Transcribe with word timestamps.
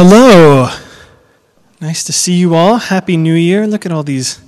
Hello. 0.00 0.68
Nice 1.80 2.04
to 2.04 2.12
see 2.12 2.34
you 2.34 2.54
all. 2.54 2.76
Happy 2.76 3.16
New 3.16 3.34
Year. 3.34 3.66
Look 3.66 3.84
at 3.84 3.90
all 3.90 4.04
these 4.04 4.38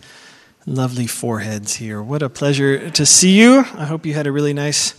lovely 0.65 1.09
foreheads 1.09 1.75
here. 1.75 2.01
What 2.01 2.23
a 2.23 2.29
pleasure 2.29 2.89
to 2.91 3.05
see 3.05 3.37
you. 3.37 3.65
I 3.75 3.85
hope 3.85 4.07
you 4.07 4.15
had 4.15 4.29
a 4.29 4.31
really 4.31 4.55
nice 4.55 4.95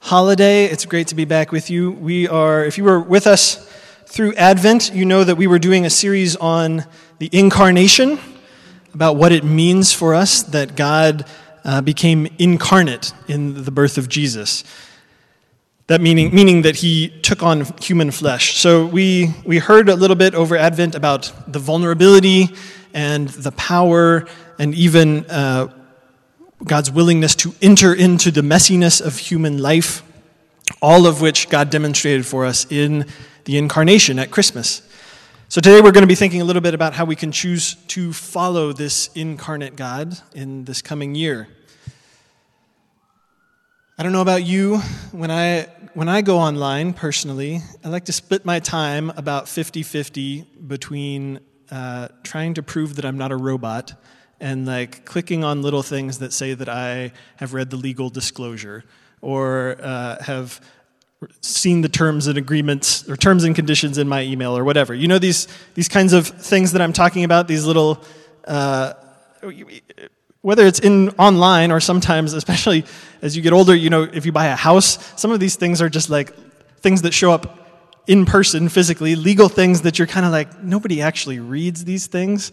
holiday. 0.00 0.64
It's 0.64 0.84
great 0.84 1.06
to 1.06 1.14
be 1.14 1.24
back 1.24 1.52
with 1.52 1.70
you. 1.70 1.92
We 1.92 2.26
are, 2.26 2.64
if 2.64 2.76
you 2.76 2.82
were 2.82 2.98
with 2.98 3.28
us 3.28 3.72
through 4.06 4.34
Advent, 4.34 4.92
you 4.92 5.04
know 5.04 5.22
that 5.22 5.36
we 5.36 5.46
were 5.46 5.60
doing 5.60 5.86
a 5.86 5.90
series 5.90 6.34
on 6.34 6.84
the 7.20 7.30
incarnation, 7.32 8.18
about 8.94 9.14
what 9.14 9.30
it 9.30 9.44
means 9.44 9.92
for 9.92 10.12
us 10.12 10.42
that 10.42 10.74
God 10.74 11.24
uh, 11.64 11.82
became 11.82 12.26
incarnate 12.40 13.12
in 13.28 13.62
the 13.62 13.70
birth 13.70 13.96
of 13.96 14.08
Jesus. 14.08 14.64
That 15.88 16.02
meaning, 16.02 16.34
meaning 16.34 16.62
that 16.62 16.76
he 16.76 17.08
took 17.08 17.42
on 17.42 17.64
human 17.80 18.10
flesh. 18.10 18.58
So 18.58 18.84
we, 18.84 19.34
we 19.46 19.56
heard 19.56 19.88
a 19.88 19.96
little 19.96 20.16
bit 20.16 20.34
over 20.34 20.54
Advent 20.54 20.94
about 20.94 21.32
the 21.46 21.58
vulnerability 21.58 22.50
and 22.92 23.28
the 23.30 23.52
power 23.52 24.26
and 24.58 24.74
even 24.74 25.24
uh, 25.30 25.68
God's 26.62 26.90
willingness 26.90 27.34
to 27.36 27.54
enter 27.62 27.94
into 27.94 28.30
the 28.30 28.42
messiness 28.42 29.00
of 29.00 29.16
human 29.16 29.62
life, 29.62 30.02
all 30.82 31.06
of 31.06 31.22
which 31.22 31.48
God 31.48 31.70
demonstrated 31.70 32.26
for 32.26 32.44
us 32.44 32.70
in 32.70 33.06
the 33.44 33.56
incarnation 33.56 34.18
at 34.18 34.30
Christmas. 34.30 34.82
So 35.48 35.62
today 35.62 35.80
we're 35.80 35.92
going 35.92 36.02
to 36.02 36.06
be 36.06 36.14
thinking 36.14 36.42
a 36.42 36.44
little 36.44 36.60
bit 36.60 36.74
about 36.74 36.92
how 36.92 37.06
we 37.06 37.16
can 37.16 37.32
choose 37.32 37.76
to 37.88 38.12
follow 38.12 38.74
this 38.74 39.08
incarnate 39.14 39.74
God 39.74 40.18
in 40.34 40.66
this 40.66 40.82
coming 40.82 41.14
year. 41.14 41.48
I 44.00 44.04
don't 44.04 44.12
know 44.12 44.22
about 44.22 44.44
you. 44.44 44.78
When 45.10 45.28
I, 45.28 45.66
when 45.98 46.08
I 46.08 46.22
go 46.22 46.38
online 46.38 46.92
personally, 46.92 47.60
I 47.82 47.88
like 47.88 48.04
to 48.04 48.12
split 48.12 48.44
my 48.44 48.60
time 48.60 49.10
about 49.16 49.48
50 49.48 49.82
50 49.82 50.42
between 50.64 51.40
uh, 51.72 52.06
trying 52.22 52.54
to 52.54 52.62
prove 52.62 52.94
that 52.94 53.04
I'm 53.04 53.18
not 53.18 53.32
a 53.32 53.36
robot 53.36 53.94
and 54.38 54.64
like 54.64 55.04
clicking 55.04 55.42
on 55.42 55.60
little 55.60 55.82
things 55.82 56.20
that 56.20 56.32
say 56.32 56.54
that 56.54 56.68
I 56.68 57.10
have 57.38 57.52
read 57.52 57.70
the 57.70 57.76
legal 57.76 58.10
disclosure 58.10 58.84
or 59.22 59.76
uh, 59.82 60.22
have 60.22 60.60
seen 61.40 61.80
the 61.80 61.88
terms 61.88 62.28
and 62.28 62.38
agreements 62.38 63.08
or 63.08 63.16
terms 63.16 63.42
and 63.42 63.56
conditions 63.56 63.98
in 63.98 64.06
my 64.06 64.22
email 64.22 64.56
or 64.56 64.62
whatever. 64.62 64.94
You 64.94 65.08
know 65.08 65.18
these 65.18 65.48
these 65.74 65.88
kinds 65.88 66.12
of 66.12 66.28
things 66.28 66.70
that 66.74 66.80
I'm 66.80 66.92
talking 66.92 67.24
about. 67.24 67.48
These 67.48 67.66
little. 67.66 68.04
Uh, 68.44 68.92
whether 70.42 70.66
it's 70.66 70.78
in 70.78 71.10
online 71.10 71.70
or 71.70 71.80
sometimes, 71.80 72.32
especially 72.42 72.84
as 73.22 73.36
you 73.36 73.42
get 73.42 73.52
older, 73.52 73.74
you 73.74 73.90
know, 73.90 74.02
if 74.02 74.26
you 74.26 74.32
buy 74.32 74.46
a 74.46 74.56
house, 74.56 74.98
some 75.20 75.30
of 75.30 75.40
these 75.40 75.56
things 75.56 75.82
are 75.82 75.88
just 75.88 76.10
like 76.10 76.34
things 76.80 77.02
that 77.02 77.12
show 77.12 77.32
up 77.32 77.58
in 78.06 78.24
person 78.24 78.68
physically, 78.68 79.14
legal 79.14 79.48
things 79.48 79.82
that 79.82 79.98
you're 79.98 80.08
kind 80.08 80.24
of 80.24 80.32
like, 80.32 80.62
nobody 80.62 81.02
actually 81.02 81.38
reads 81.38 81.84
these 81.84 82.06
things. 82.06 82.52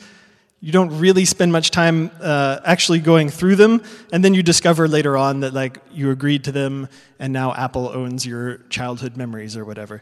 You 0.60 0.72
don't 0.72 1.00
really 1.00 1.26
spend 1.26 1.52
much 1.52 1.72
time 1.72 2.12
uh, 2.20 2.60
actually 2.66 3.00
going 3.00 3.30
through 3.30 3.56
them, 3.56 3.82
and 4.12 4.26
then 4.26 4.34
you 4.34 4.44
discover 4.44 4.88
later 4.88 5.16
on 5.16 5.42
that 5.42 5.54
like 5.54 5.80
you 5.92 6.12
agreed 6.12 6.44
to 6.46 6.52
them, 6.52 6.90
and 7.20 7.32
now 7.32 7.54
Apple 7.54 7.90
owns 7.90 8.26
your 8.26 8.58
childhood 8.70 9.16
memories 9.16 9.56
or 9.56 9.64
whatever. 9.64 10.02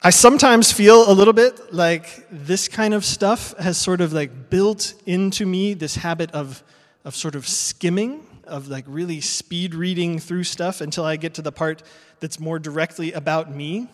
I 0.00 0.10
sometimes 0.10 0.70
feel 0.70 1.10
a 1.10 1.12
little 1.12 1.32
bit 1.32 1.74
like 1.74 2.24
this 2.30 2.68
kind 2.68 2.94
of 2.94 3.04
stuff 3.04 3.56
has 3.58 3.76
sort 3.76 4.00
of 4.00 4.12
like 4.12 4.48
built 4.48 4.94
into 5.06 5.44
me 5.44 5.74
this 5.74 5.96
habit 5.96 6.30
of, 6.30 6.62
of 7.04 7.16
sort 7.16 7.34
of 7.34 7.48
skimming, 7.48 8.24
of 8.44 8.68
like 8.68 8.84
really 8.86 9.20
speed 9.20 9.74
reading 9.74 10.20
through 10.20 10.44
stuff 10.44 10.80
until 10.80 11.04
I 11.04 11.16
get 11.16 11.34
to 11.34 11.42
the 11.42 11.50
part 11.50 11.82
that's 12.20 12.38
more 12.38 12.60
directly 12.60 13.12
about 13.12 13.52
me. 13.52 13.88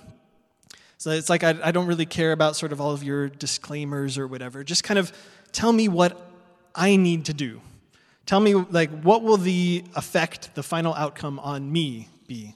So 0.98 1.08
it's 1.08 1.30
like 1.30 1.42
I, 1.42 1.54
I 1.62 1.70
don't 1.70 1.86
really 1.86 2.06
care 2.06 2.32
about 2.32 2.54
sort 2.54 2.72
of 2.72 2.82
all 2.82 2.92
of 2.92 3.02
your 3.02 3.30
disclaimers 3.30 4.18
or 4.18 4.26
whatever. 4.26 4.62
Just 4.62 4.84
kind 4.84 4.98
of 4.98 5.10
tell 5.52 5.72
me 5.72 5.88
what 5.88 6.20
I 6.74 6.96
need 6.96 7.24
to 7.26 7.32
do. 7.32 7.62
Tell 8.26 8.40
me, 8.40 8.54
like, 8.54 8.90
what 9.02 9.22
will 9.22 9.36
the 9.36 9.84
effect, 9.96 10.54
the 10.54 10.62
final 10.62 10.94
outcome 10.94 11.38
on 11.38 11.70
me 11.70 12.08
be? 12.26 12.54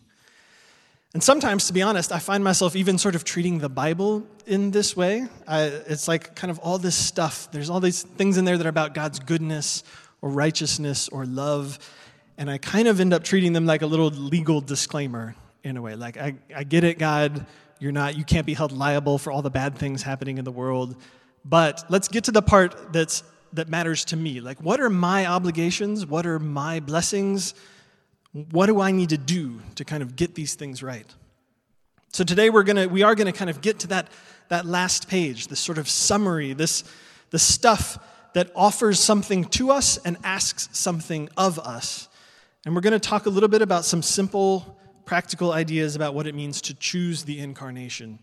And 1.15 1.23
sometimes, 1.23 1.67
to 1.69 1.73
be 1.73 1.81
honest, 1.81 2.13
I 2.13 2.19
find 2.19 2.45
myself 2.45 2.77
even 2.77 2.99
sort 2.99 3.15
of 3.15 3.25
treating 3.25 3.59
the 3.59 3.71
Bible 3.71 4.27
in 4.47 4.71
this 4.71 4.95
way. 4.95 5.27
I, 5.47 5.63
it's 5.63 6.07
like 6.07 6.37
kind 6.37 6.51
of 6.51 6.59
all 6.59 6.77
this 6.79 6.95
stuff. 6.95 7.49
There's 7.51 7.71
all 7.71 7.81
these 7.81 8.03
things 8.03 8.37
in 8.37 8.45
there 8.45 8.59
that 8.59 8.67
are 8.67 8.71
about 8.71 8.93
God's 8.93 9.19
goodness 9.19 9.85
or 10.21 10.29
righteousness 10.29 11.09
or 11.09 11.25
love. 11.25 11.79
And 12.37 12.51
I 12.51 12.59
kind 12.59 12.89
of 12.89 13.01
end 13.01 13.15
up 13.15 13.25
treating 13.25 13.55
them 13.55 13.65
like 13.65 13.81
a 13.81 13.87
little 13.87 14.11
legal 14.11 14.61
disclaimer 14.61 15.35
in 15.65 15.79
a 15.79 15.83
way. 15.83 15.95
Like, 15.95 16.19
I, 16.19 16.35
I 16.55 16.65
get 16.65 16.85
it, 16.85 16.99
God. 16.99 17.47
You're 17.81 17.93
not, 17.93 18.19
you 18.19 18.25
can't 18.25 18.47
be 18.47 18.55
held 18.55 18.73
liable 18.73 19.17
for 19.17 19.33
all 19.33 19.41
the 19.41 19.51
bad 19.51 19.77
things 19.77 20.03
happening 20.03 20.37
in 20.37 20.45
the 20.45 20.53
world. 20.53 20.95
But 21.43 21.85
let's 21.89 22.09
get 22.09 22.25
to 22.25 22.33
the 22.33 22.43
part 22.43 22.93
that's, 22.93 23.23
that 23.55 23.69
matters 23.69 24.05
to 24.07 24.17
me. 24.17 24.41
Like, 24.41 24.61
what 24.61 24.79
are 24.79 24.91
my 24.91 25.25
obligations? 25.25 26.05
What 26.05 26.27
are 26.27 26.39
my 26.39 26.81
blessings? 26.81 27.55
What 28.51 28.67
do 28.67 28.81
I 28.81 28.91
need 28.91 29.11
to 29.11 29.19
do 29.19 29.61
to 29.77 29.85
kind 29.85 30.03
of 30.03 30.17
get 30.17 30.35
these 30.35 30.55
things 30.55 30.83
right? 30.83 31.07
So 32.13 32.25
today 32.25 32.51
we're 32.51 32.63
gonna, 32.63 32.89
we 32.89 33.03
are 33.03 33.15
going 33.15 33.27
to 33.27 33.37
kind 33.37 33.51
of 33.51 33.61
get 33.61 33.81
to 33.81 33.89
that, 33.89 34.09
that 34.49 34.65
last 34.65 35.09
page, 35.09 35.49
this 35.49 35.61
sort 35.61 35.79
of 35.79 35.89
summary, 35.89 36.53
this, 36.53 36.85
the 37.31 37.39
stuff 37.39 37.99
that 38.35 38.51
offers 38.55 39.01
something 39.01 39.45
to 39.45 39.71
us 39.71 39.99
and 39.99 40.17
asks 40.25 40.69
something 40.73 41.29
of 41.37 41.59
us. 41.59 42.09
And 42.65 42.75
we're 42.75 42.81
going 42.81 42.93
to 42.93 42.99
talk 42.99 43.27
a 43.27 43.31
little 43.31 43.49
bit 43.49 43.63
about 43.63 43.85
some 43.85 44.03
simple, 44.03 44.79
practical 45.05 45.53
ideas 45.53 45.97
about 45.97 46.15
what 46.15 46.27
it 46.27 46.35
means 46.35 46.61
to 46.63 46.75
choose 46.75 47.25
the 47.25 47.41
incarnation. 47.41 48.19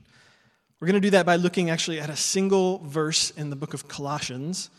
We're 0.80 0.88
going 0.88 1.02
to 1.02 1.08
do 1.08 1.12
that 1.12 1.26
by 1.26 1.38
looking 1.38 1.70
actually 1.70 2.00
at 2.00 2.10
a 2.10 2.16
single 2.16 2.80
verse 2.80 3.32
in 3.32 3.50
the 3.50 3.56
book 3.56 3.74
of 3.74 3.88
Colossians. 3.88 4.70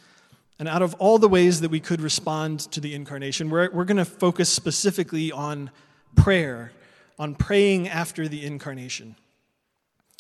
And 0.59 0.69
out 0.69 0.83
of 0.83 0.95
all 0.95 1.19
the 1.19 1.29
ways 1.29 1.61
that 1.61 1.71
we 1.71 1.81
could 1.81 2.01
respond 2.01 2.61
to 2.73 2.81
the 2.81 2.95
incarnation, 2.95 3.51
we're, 3.51 3.71
we're 3.71 3.85
going 3.85 3.99
to 3.99 4.05
focus 4.07 4.49
specifically 4.49 5.31
on 5.31 5.71
prayer, 6.15 6.73
on 7.19 7.35
praying 7.35 7.89
after 7.89 8.27
the 8.27 8.45
incarnation. 8.45 9.17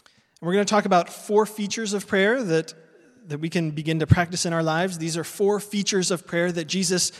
And 0.07 0.47
we're 0.47 0.53
going 0.53 0.67
to 0.67 0.71
talk 0.71 0.85
about 0.85 1.09
four 1.09 1.47
features 1.47 1.95
of 1.95 2.07
prayer 2.07 2.43
that, 2.43 2.75
that 3.29 3.39
we 3.39 3.49
can 3.49 3.71
begin 3.71 4.01
to 4.01 4.07
practice 4.07 4.45
in 4.45 4.53
our 4.53 4.63
lives. 4.63 4.99
These 4.99 5.17
are 5.17 5.25
four 5.25 5.59
features 5.59 6.11
of 6.11 6.27
prayer 6.27 6.53
that 6.53 6.67
Jesus 6.67 7.13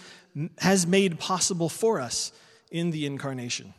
has 0.59 0.87
made 0.87 1.19
possible 1.19 1.71
for 1.71 1.99
us 1.99 2.33
in 2.71 2.91
the 2.91 3.07
incarnation. 3.07 3.73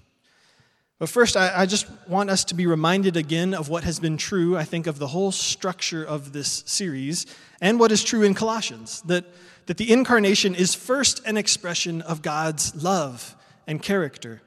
But 0.99 1.09
first, 1.09 1.37
I, 1.37 1.61
I, 1.61 1.65
just 1.67 1.87
want 2.07 2.31
us 2.31 2.43
to 2.45 2.55
be 2.55 2.65
reminded 2.65 3.17
again 3.17 3.53
of 3.53 3.69
what 3.69 3.83
has 3.83 3.99
been 3.99 4.17
true, 4.17 4.57
I 4.57 4.63
think, 4.63 4.87
of 4.87 4.97
the 4.97 5.07
whole 5.07 5.31
structure 5.31 6.03
of 6.03 6.33
this 6.33 6.63
series 6.65 7.27
and 7.61 7.79
what 7.79 7.91
is 7.91 8.03
true 8.03 8.23
in 8.23 8.33
Colossians 8.33 9.03
that, 9.03 9.25
that 9.67 9.77
the 9.77 9.91
incarnation 9.91 10.55
is 10.55 10.73
first 10.73 11.23
an 11.25 11.37
expression 11.37 12.01
of 12.01 12.23
God's 12.23 12.83
love 12.83 13.35
and 13.67 13.79
character. 13.81 14.41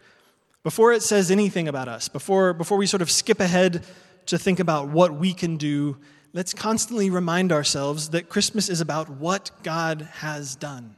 Before 0.64 0.92
it 0.92 1.04
says 1.04 1.30
anything 1.30 1.68
about 1.68 1.86
us, 1.86 2.08
before, 2.08 2.52
before 2.52 2.78
we 2.78 2.86
sort 2.86 3.00
of 3.00 3.12
skip 3.12 3.38
ahead 3.38 3.86
to 4.26 4.36
think 4.36 4.58
about 4.58 4.88
what 4.88 5.14
we 5.14 5.32
can 5.32 5.56
do, 5.56 5.98
let's 6.32 6.52
constantly 6.52 7.10
remind 7.10 7.52
ourselves 7.52 8.08
that 8.10 8.28
Christmas 8.28 8.68
is 8.68 8.80
about 8.80 9.08
what 9.08 9.52
God 9.62 10.08
has 10.14 10.56
done. 10.56 10.96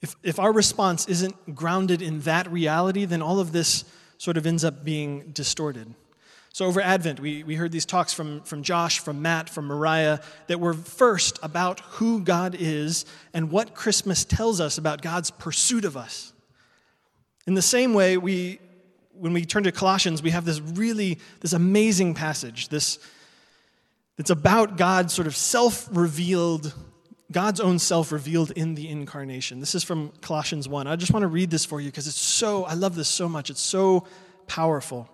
If, 0.00 0.14
if 0.22 0.38
our 0.38 0.52
response 0.52 1.08
isn't 1.08 1.56
grounded 1.56 2.02
in 2.02 2.20
that 2.20 2.50
reality, 2.52 3.04
then 3.04 3.20
all 3.20 3.40
of 3.40 3.50
this 3.50 3.84
sort 4.18 4.36
of 4.36 4.46
ends 4.46 4.64
up 4.64 4.84
being 4.84 5.30
distorted. 5.32 5.94
So, 6.52 6.66
over 6.66 6.80
Advent, 6.80 7.20
we, 7.20 7.44
we 7.44 7.54
heard 7.54 7.70
these 7.70 7.86
talks 7.86 8.12
from, 8.12 8.40
from 8.42 8.62
Josh, 8.62 8.98
from 8.98 9.22
Matt, 9.22 9.48
from 9.48 9.66
Mariah 9.66 10.18
that 10.48 10.58
were 10.58 10.74
first 10.74 11.38
about 11.42 11.80
who 11.80 12.20
God 12.20 12.56
is 12.58 13.04
and 13.32 13.50
what 13.50 13.74
Christmas 13.74 14.24
tells 14.24 14.60
us 14.60 14.76
about 14.76 15.00
God's 15.00 15.30
pursuit 15.30 15.84
of 15.84 15.96
us. 15.96 16.32
In 17.46 17.54
the 17.54 17.62
same 17.62 17.94
way, 17.94 18.16
we, 18.16 18.58
when 19.12 19.32
we 19.32 19.44
turn 19.44 19.62
to 19.64 19.72
Colossians, 19.72 20.22
we 20.22 20.30
have 20.30 20.44
this 20.44 20.60
really, 20.60 21.18
this 21.40 21.52
amazing 21.52 22.14
passage, 22.14 22.68
this, 22.68 22.98
it's 24.18 24.30
about 24.30 24.76
God 24.76 25.10
sort 25.10 25.28
of 25.28 25.36
self 25.36 25.88
revealed 25.92 26.74
God's 27.30 27.60
own 27.60 27.78
self 27.78 28.10
revealed 28.10 28.50
in 28.52 28.74
the 28.74 28.88
incarnation. 28.88 29.60
This 29.60 29.74
is 29.74 29.84
from 29.84 30.12
Colossians 30.20 30.68
1. 30.68 30.86
I 30.86 30.96
just 30.96 31.12
want 31.12 31.24
to 31.24 31.28
read 31.28 31.50
this 31.50 31.64
for 31.64 31.80
you 31.80 31.90
because 31.90 32.06
it's 32.06 32.20
so, 32.20 32.64
I 32.64 32.74
love 32.74 32.94
this 32.94 33.08
so 33.08 33.28
much. 33.28 33.50
It's 33.50 33.60
so 33.60 34.06
powerful. 34.46 35.08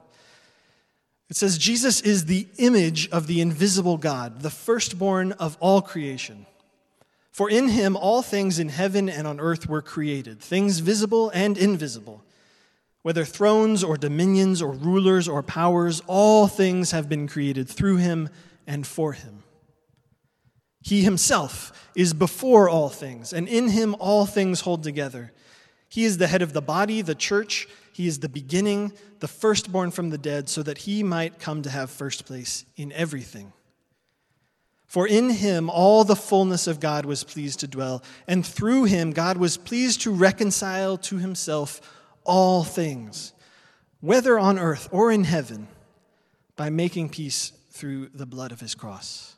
It 1.28 1.36
says, 1.36 1.58
Jesus 1.58 2.00
is 2.00 2.26
the 2.26 2.46
image 2.58 3.08
of 3.08 3.26
the 3.26 3.40
invisible 3.40 3.96
God, 3.96 4.42
the 4.42 4.50
firstborn 4.50 5.32
of 5.32 5.56
all 5.58 5.82
creation. 5.82 6.46
For 7.32 7.50
in 7.50 7.68
him 7.68 7.96
all 7.96 8.22
things 8.22 8.60
in 8.60 8.68
heaven 8.68 9.08
and 9.08 9.26
on 9.26 9.40
earth 9.40 9.68
were 9.68 9.82
created, 9.82 10.40
things 10.40 10.78
visible 10.78 11.30
and 11.30 11.58
invisible. 11.58 12.22
Whether 13.02 13.24
thrones 13.24 13.82
or 13.82 13.96
dominions 13.96 14.62
or 14.62 14.70
rulers 14.70 15.26
or 15.26 15.42
powers, 15.42 16.00
all 16.06 16.46
things 16.46 16.92
have 16.92 17.08
been 17.08 17.26
created 17.26 17.68
through 17.68 17.96
him 17.96 18.28
and 18.66 18.86
for 18.86 19.12
him. 19.12 19.43
He 20.84 21.02
himself 21.02 21.90
is 21.94 22.12
before 22.12 22.68
all 22.68 22.90
things, 22.90 23.32
and 23.32 23.48
in 23.48 23.70
him 23.70 23.96
all 23.98 24.26
things 24.26 24.60
hold 24.60 24.82
together. 24.82 25.32
He 25.88 26.04
is 26.04 26.18
the 26.18 26.26
head 26.26 26.42
of 26.42 26.52
the 26.52 26.60
body, 26.60 27.00
the 27.00 27.14
church. 27.14 27.66
He 27.90 28.06
is 28.06 28.18
the 28.18 28.28
beginning, 28.28 28.92
the 29.20 29.26
firstborn 29.26 29.92
from 29.92 30.10
the 30.10 30.18
dead, 30.18 30.50
so 30.50 30.62
that 30.62 30.78
he 30.78 31.02
might 31.02 31.38
come 31.38 31.62
to 31.62 31.70
have 31.70 31.88
first 31.88 32.26
place 32.26 32.66
in 32.76 32.92
everything. 32.92 33.54
For 34.86 35.08
in 35.08 35.30
him 35.30 35.70
all 35.70 36.04
the 36.04 36.14
fullness 36.14 36.66
of 36.66 36.80
God 36.80 37.06
was 37.06 37.24
pleased 37.24 37.60
to 37.60 37.66
dwell, 37.66 38.04
and 38.28 38.44
through 38.44 38.84
him 38.84 39.12
God 39.12 39.38
was 39.38 39.56
pleased 39.56 40.02
to 40.02 40.10
reconcile 40.10 40.98
to 40.98 41.16
himself 41.16 41.80
all 42.24 42.62
things, 42.62 43.32
whether 44.02 44.38
on 44.38 44.58
earth 44.58 44.86
or 44.92 45.10
in 45.10 45.24
heaven, 45.24 45.66
by 46.56 46.68
making 46.68 47.08
peace 47.08 47.52
through 47.70 48.10
the 48.10 48.26
blood 48.26 48.52
of 48.52 48.60
his 48.60 48.74
cross. 48.74 49.36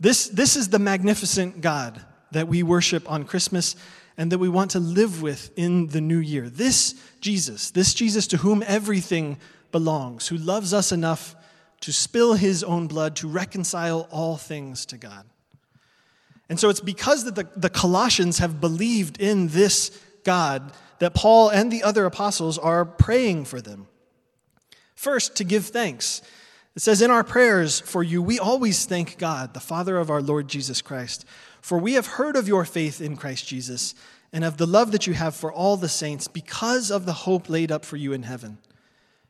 This, 0.00 0.28
this 0.28 0.56
is 0.56 0.68
the 0.68 0.78
magnificent 0.78 1.60
God 1.60 2.04
that 2.30 2.48
we 2.48 2.62
worship 2.62 3.10
on 3.10 3.24
Christmas 3.24 3.74
and 4.16 4.32
that 4.32 4.38
we 4.38 4.48
want 4.48 4.72
to 4.72 4.80
live 4.80 5.22
with 5.22 5.50
in 5.56 5.88
the 5.88 6.00
new 6.00 6.18
year. 6.18 6.48
This 6.48 6.94
Jesus, 7.20 7.70
this 7.70 7.94
Jesus 7.94 8.26
to 8.28 8.36
whom 8.38 8.62
everything 8.66 9.38
belongs, 9.72 10.28
who 10.28 10.36
loves 10.36 10.72
us 10.72 10.92
enough 10.92 11.34
to 11.80 11.92
spill 11.92 12.34
his 12.34 12.64
own 12.64 12.86
blood 12.88 13.16
to 13.16 13.28
reconcile 13.28 14.08
all 14.10 14.36
things 14.36 14.86
to 14.86 14.96
God. 14.96 15.24
And 16.48 16.58
so 16.58 16.68
it's 16.68 16.80
because 16.80 17.24
that 17.24 17.34
the, 17.34 17.48
the 17.56 17.70
Colossians 17.70 18.38
have 18.38 18.60
believed 18.60 19.20
in 19.20 19.48
this 19.48 19.90
God 20.24 20.72
that 20.98 21.14
Paul 21.14 21.50
and 21.50 21.70
the 21.70 21.82
other 21.82 22.04
apostles 22.04 22.58
are 22.58 22.84
praying 22.84 23.44
for 23.44 23.60
them. 23.60 23.86
First, 24.94 25.36
to 25.36 25.44
give 25.44 25.66
thanks. 25.66 26.22
It 26.78 26.82
says, 26.82 27.02
In 27.02 27.10
our 27.10 27.24
prayers 27.24 27.80
for 27.80 28.04
you, 28.04 28.22
we 28.22 28.38
always 28.38 28.86
thank 28.86 29.18
God, 29.18 29.52
the 29.52 29.58
Father 29.58 29.98
of 29.98 30.10
our 30.10 30.22
Lord 30.22 30.46
Jesus 30.46 30.80
Christ, 30.80 31.24
for 31.60 31.76
we 31.76 31.94
have 31.94 32.06
heard 32.06 32.36
of 32.36 32.46
your 32.46 32.64
faith 32.64 33.00
in 33.00 33.16
Christ 33.16 33.48
Jesus 33.48 33.96
and 34.32 34.44
of 34.44 34.58
the 34.58 34.66
love 34.66 34.92
that 34.92 35.04
you 35.04 35.12
have 35.14 35.34
for 35.34 35.52
all 35.52 35.76
the 35.76 35.88
saints 35.88 36.28
because 36.28 36.92
of 36.92 37.04
the 37.04 37.12
hope 37.12 37.50
laid 37.50 37.72
up 37.72 37.84
for 37.84 37.96
you 37.96 38.12
in 38.12 38.22
heaven. 38.22 38.58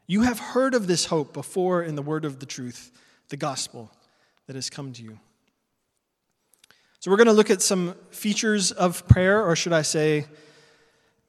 You 0.07 0.25
have 0.25 0.39
heard 0.39 0.75
of 0.75 0.89
this 0.89 1.07
hope 1.07 1.33
before 1.33 1.83
in 1.83 1.95
the 1.95 2.03
word 2.03 2.27
of 2.27 2.39
the 2.39 2.45
truth, 2.45 2.93
the 3.31 3.39
gospel 3.39 3.91
that 4.47 4.55
has 4.55 4.69
come 4.69 4.93
to 4.93 5.03
you. 5.03 5.19
So, 7.01 7.11
we're 7.11 7.17
going 7.17 7.29
to 7.29 7.33
look 7.33 7.49
at 7.49 7.63
some 7.63 7.95
features 8.11 8.73
of 8.73 9.09
prayer, 9.09 9.43
or 9.43 9.57
should 9.57 9.73
I 9.73 9.81
say, 9.81 10.27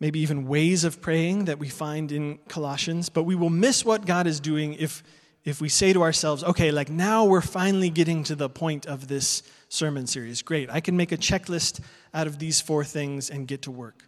maybe 0.01 0.19
even 0.19 0.49
ways 0.49 0.83
of 0.83 0.99
praying 0.99 1.45
that 1.45 1.59
we 1.59 1.69
find 1.69 2.11
in 2.11 2.39
Colossians, 2.49 3.07
but 3.07 3.23
we 3.23 3.35
will 3.35 3.49
miss 3.49 3.85
what 3.85 4.05
God 4.05 4.27
is 4.27 4.41
doing 4.41 4.73
if, 4.73 5.01
if 5.45 5.61
we 5.61 5.69
say 5.69 5.93
to 5.93 6.03
ourselves, 6.03 6.43
okay, 6.43 6.71
like 6.71 6.89
now 6.89 7.25
we're 7.25 7.41
finally 7.41 7.89
getting 7.89 8.23
to 8.25 8.35
the 8.35 8.49
point 8.49 8.85
of 8.85 9.07
this 9.07 9.43
sermon 9.69 10.07
series. 10.07 10.41
Great, 10.41 10.69
I 10.69 10.79
can 10.79 10.97
make 10.97 11.11
a 11.11 11.17
checklist 11.17 11.79
out 12.13 12.27
of 12.27 12.39
these 12.39 12.59
four 12.59 12.83
things 12.83 13.29
and 13.29 13.47
get 13.47 13.63
to 13.63 13.71
work. 13.71 14.03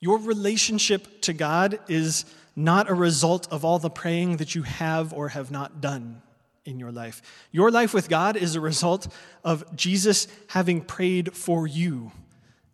Your 0.00 0.18
relationship 0.18 1.22
to 1.22 1.32
God 1.32 1.78
is 1.88 2.24
not 2.54 2.90
a 2.90 2.94
result 2.94 3.50
of 3.50 3.64
all 3.64 3.78
the 3.78 3.90
praying 3.90 4.36
that 4.36 4.54
you 4.54 4.62
have 4.62 5.12
or 5.12 5.28
have 5.28 5.50
not 5.50 5.80
done 5.80 6.20
in 6.64 6.78
your 6.78 6.92
life. 6.92 7.22
Your 7.50 7.70
life 7.70 7.94
with 7.94 8.08
God 8.08 8.36
is 8.36 8.54
a 8.54 8.60
result 8.60 9.08
of 9.42 9.74
Jesus 9.76 10.28
having 10.48 10.80
prayed 10.80 11.34
for 11.34 11.66
you 11.66 12.12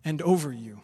and 0.05 0.21
over 0.23 0.53
you. 0.53 0.81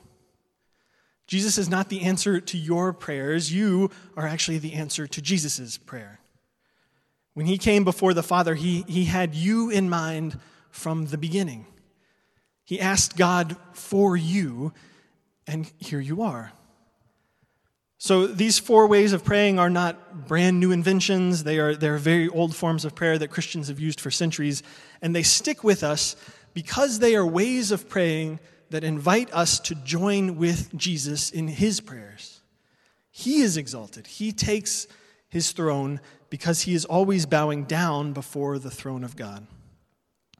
Jesus 1.26 1.58
is 1.58 1.68
not 1.68 1.88
the 1.88 2.02
answer 2.02 2.40
to 2.40 2.56
your 2.56 2.92
prayers. 2.92 3.52
You 3.52 3.90
are 4.16 4.26
actually 4.26 4.58
the 4.58 4.74
answer 4.74 5.06
to 5.08 5.20
Jesus' 5.20 5.76
prayer. 5.76 6.20
When 7.36 7.44
he 7.44 7.58
came 7.58 7.84
before 7.84 8.14
the 8.14 8.22
Father, 8.22 8.54
he, 8.54 8.80
he 8.88 9.04
had 9.04 9.34
you 9.34 9.68
in 9.68 9.90
mind 9.90 10.40
from 10.70 11.08
the 11.08 11.18
beginning. 11.18 11.66
He 12.64 12.80
asked 12.80 13.18
God 13.18 13.58
for 13.74 14.16
you, 14.16 14.72
and 15.46 15.70
here 15.76 16.00
you 16.00 16.22
are. 16.22 16.52
So 17.98 18.26
these 18.26 18.58
four 18.58 18.86
ways 18.86 19.12
of 19.12 19.22
praying 19.22 19.58
are 19.58 19.68
not 19.68 20.26
brand 20.26 20.60
new 20.60 20.72
inventions. 20.72 21.44
They 21.44 21.58
are, 21.58 21.76
they're 21.76 21.98
very 21.98 22.26
old 22.26 22.56
forms 22.56 22.86
of 22.86 22.94
prayer 22.94 23.18
that 23.18 23.28
Christians 23.28 23.68
have 23.68 23.78
used 23.78 24.00
for 24.00 24.10
centuries, 24.10 24.62
and 25.02 25.14
they 25.14 25.22
stick 25.22 25.62
with 25.62 25.84
us 25.84 26.16
because 26.54 27.00
they 27.00 27.14
are 27.16 27.26
ways 27.26 27.70
of 27.70 27.86
praying 27.86 28.40
that 28.70 28.82
invite 28.82 29.30
us 29.34 29.60
to 29.60 29.74
join 29.74 30.36
with 30.38 30.74
Jesus 30.74 31.30
in 31.30 31.48
his 31.48 31.82
prayers. 31.82 32.40
He 33.10 33.42
is 33.42 33.58
exalted. 33.58 34.06
He 34.06 34.32
takes 34.32 34.86
his 35.28 35.52
throne 35.52 36.00
because 36.36 36.60
he 36.60 36.74
is 36.74 36.84
always 36.84 37.24
bowing 37.24 37.64
down 37.64 38.12
before 38.12 38.58
the 38.58 38.70
throne 38.70 39.02
of 39.02 39.16
God. 39.16 39.46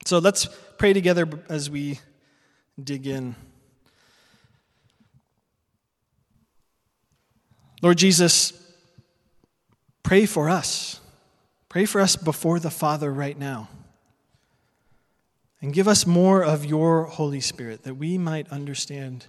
So 0.04 0.18
let's 0.18 0.46
pray 0.76 0.92
together 0.92 1.26
as 1.48 1.70
we 1.70 2.00
dig 2.78 3.06
in. 3.06 3.34
Lord 7.80 7.96
Jesus, 7.96 8.52
pray 10.02 10.26
for 10.26 10.50
us. 10.50 11.00
Pray 11.70 11.86
for 11.86 12.02
us 12.02 12.14
before 12.14 12.60
the 12.60 12.70
Father 12.70 13.10
right 13.10 13.38
now. 13.38 13.70
And 15.62 15.72
give 15.72 15.88
us 15.88 16.06
more 16.06 16.44
of 16.44 16.66
your 16.66 17.04
Holy 17.04 17.40
Spirit 17.40 17.84
that 17.84 17.94
we 17.94 18.18
might 18.18 18.52
understand 18.52 19.28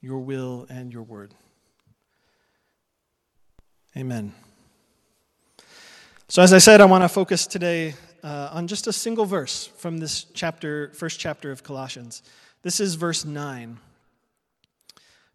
your 0.00 0.20
will 0.20 0.64
and 0.70 0.92
your 0.92 1.02
word. 1.02 1.34
Amen. 3.96 4.32
So, 6.26 6.40
as 6.40 6.54
I 6.54 6.58
said, 6.58 6.80
I 6.80 6.86
want 6.86 7.04
to 7.04 7.08
focus 7.08 7.46
today 7.46 7.94
uh, 8.22 8.48
on 8.50 8.66
just 8.66 8.86
a 8.86 8.94
single 8.94 9.26
verse 9.26 9.66
from 9.76 9.98
this 9.98 10.24
chapter, 10.32 10.90
first 10.94 11.20
chapter 11.20 11.52
of 11.52 11.62
Colossians. 11.62 12.22
This 12.62 12.80
is 12.80 12.94
verse 12.94 13.26
9. 13.26 13.78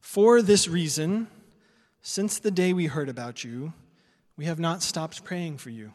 For 0.02 0.42
this 0.42 0.68
reason, 0.68 1.28
since 2.02 2.40
the 2.40 2.50
day 2.50 2.74
we 2.74 2.88
heard 2.88 3.08
about 3.08 3.44
you, 3.44 3.74
we 4.36 4.46
have 4.46 4.60
not 4.60 4.82
stopped 4.82 5.24
praying 5.24 5.60
for 5.60 5.70
you. 5.70 5.94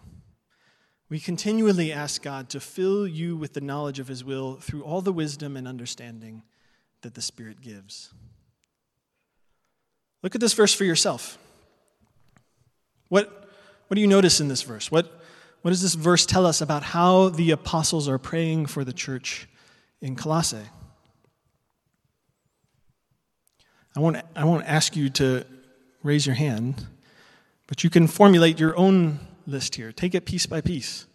We 1.09 1.19
continually 1.19 1.93
ask 1.93 2.23
God 2.23 2.49
to 2.51 2.61
fill 2.61 3.05
you 3.05 3.37
with 3.37 3.55
the 3.55 3.61
knowledge 3.61 3.99
of 3.99 4.07
His 4.07 4.23
will 4.23 4.55
through 4.55 4.85
all 4.85 5.01
the 5.01 5.13
wisdom 5.13 5.57
and 5.57 5.67
understanding 5.67 6.45
that 7.01 7.15
the 7.15 7.23
Spirit 7.23 7.61
gives. 7.61 8.15
Look 10.23 10.37
at 10.37 10.41
this 10.41 10.55
verse 10.55 10.73
for 10.73 10.85
yourself. 10.85 11.37
What, 13.09 13.44
what 13.95 13.99
do 13.99 14.01
you 14.01 14.09
notice 14.09 14.41
in 14.41 14.49
this 14.49 14.63
verse? 14.63 14.91
What, 14.91 15.07
what 15.63 15.71
does 15.71 15.81
this 15.81 15.95
verse 15.95 16.27
tell 16.27 16.47
us 16.47 16.61
about 16.61 16.83
how 16.83 17.29
the 17.29 17.53
apostles 17.53 18.09
are 18.09 18.19
praying 18.19 18.67
for 18.67 18.83
the 18.83 18.93
church 18.93 19.47
in 20.01 20.17
Colossae? 20.17 20.59
I 23.95 24.01
won't, 24.01 24.17
I 24.35 24.45
won't 24.47 24.65
ask 24.67 24.97
you 24.97 25.11
to 25.11 25.47
raise 26.03 26.27
your 26.27 26.35
hand, 26.35 26.89
but 27.69 27.85
you 27.85 27.89
can 27.89 28.09
formulate 28.09 28.59
your 28.59 28.77
own 28.77 29.21
list 29.47 29.77
here. 29.77 29.93
Take 29.93 30.17
it 30.17 30.25
piece 30.25 30.47
by 30.47 30.61
piece. 30.61 31.07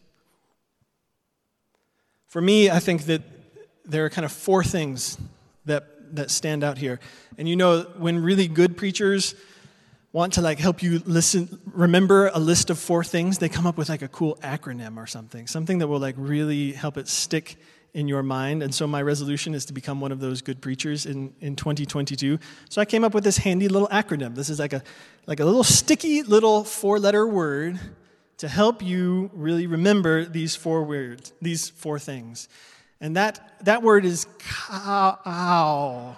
For 2.29 2.41
me, 2.41 2.69
I 2.69 2.79
think 2.79 3.07
that 3.07 3.23
there 3.83 4.05
are 4.05 4.09
kind 4.09 4.23
of 4.23 4.31
four 4.31 4.63
things 4.63 5.17
that, 5.65 6.15
that 6.15 6.31
stand 6.31 6.63
out 6.63 6.77
here. 6.77 7.01
And 7.37 7.49
you 7.49 7.57
know, 7.57 7.81
when 7.97 8.23
really 8.23 8.47
good 8.47 8.77
preachers 8.77 9.35
want 10.11 10.33
to 10.33 10.41
like 10.41 10.59
help 10.59 10.81
you 10.81 10.99
listen 11.05 11.59
remember 11.73 12.31
a 12.33 12.39
list 12.39 12.69
of 12.69 12.79
four 12.79 13.03
things 13.03 13.37
they 13.37 13.49
come 13.49 13.67
up 13.67 13.77
with 13.77 13.89
like 13.89 14.01
a 14.01 14.07
cool 14.07 14.37
acronym 14.41 14.97
or 14.97 15.05
something 15.05 15.45
something 15.45 15.77
that 15.77 15.87
will 15.87 15.99
like 15.99 16.15
really 16.17 16.71
help 16.71 16.97
it 16.97 17.07
stick 17.07 17.57
in 17.93 18.07
your 18.07 18.23
mind. 18.23 18.63
And 18.63 18.73
so 18.73 18.87
my 18.87 19.01
resolution 19.01 19.53
is 19.53 19.65
to 19.65 19.73
become 19.73 19.99
one 20.01 20.11
of 20.11 20.19
those 20.19 20.41
good 20.41 20.61
preachers 20.61 21.05
in, 21.05 21.33
in 21.39 21.55
2022. 21.55 22.39
So 22.69 22.81
I 22.81 22.85
came 22.85 23.03
up 23.03 23.13
with 23.13 23.23
this 23.23 23.37
handy 23.37 23.67
little 23.67 23.87
acronym. 23.87 24.35
This 24.35 24.49
is 24.49 24.59
like 24.59 24.73
a, 24.73 24.83
like 25.25 25.39
a 25.39 25.45
little 25.45 25.63
sticky 25.63 26.23
little 26.23 26.63
four 26.63 26.99
letter 26.99 27.27
word 27.27 27.79
to 28.37 28.47
help 28.47 28.81
you 28.81 29.29
really 29.33 29.67
remember 29.67 30.23
these 30.23 30.55
four 30.55 30.83
words, 30.83 31.33
these 31.41 31.69
four 31.69 31.99
things. 31.99 32.47
And 33.01 33.15
that, 33.15 33.59
that 33.65 33.81
word 33.81 34.05
is 34.05 34.27
cow. 34.39 36.15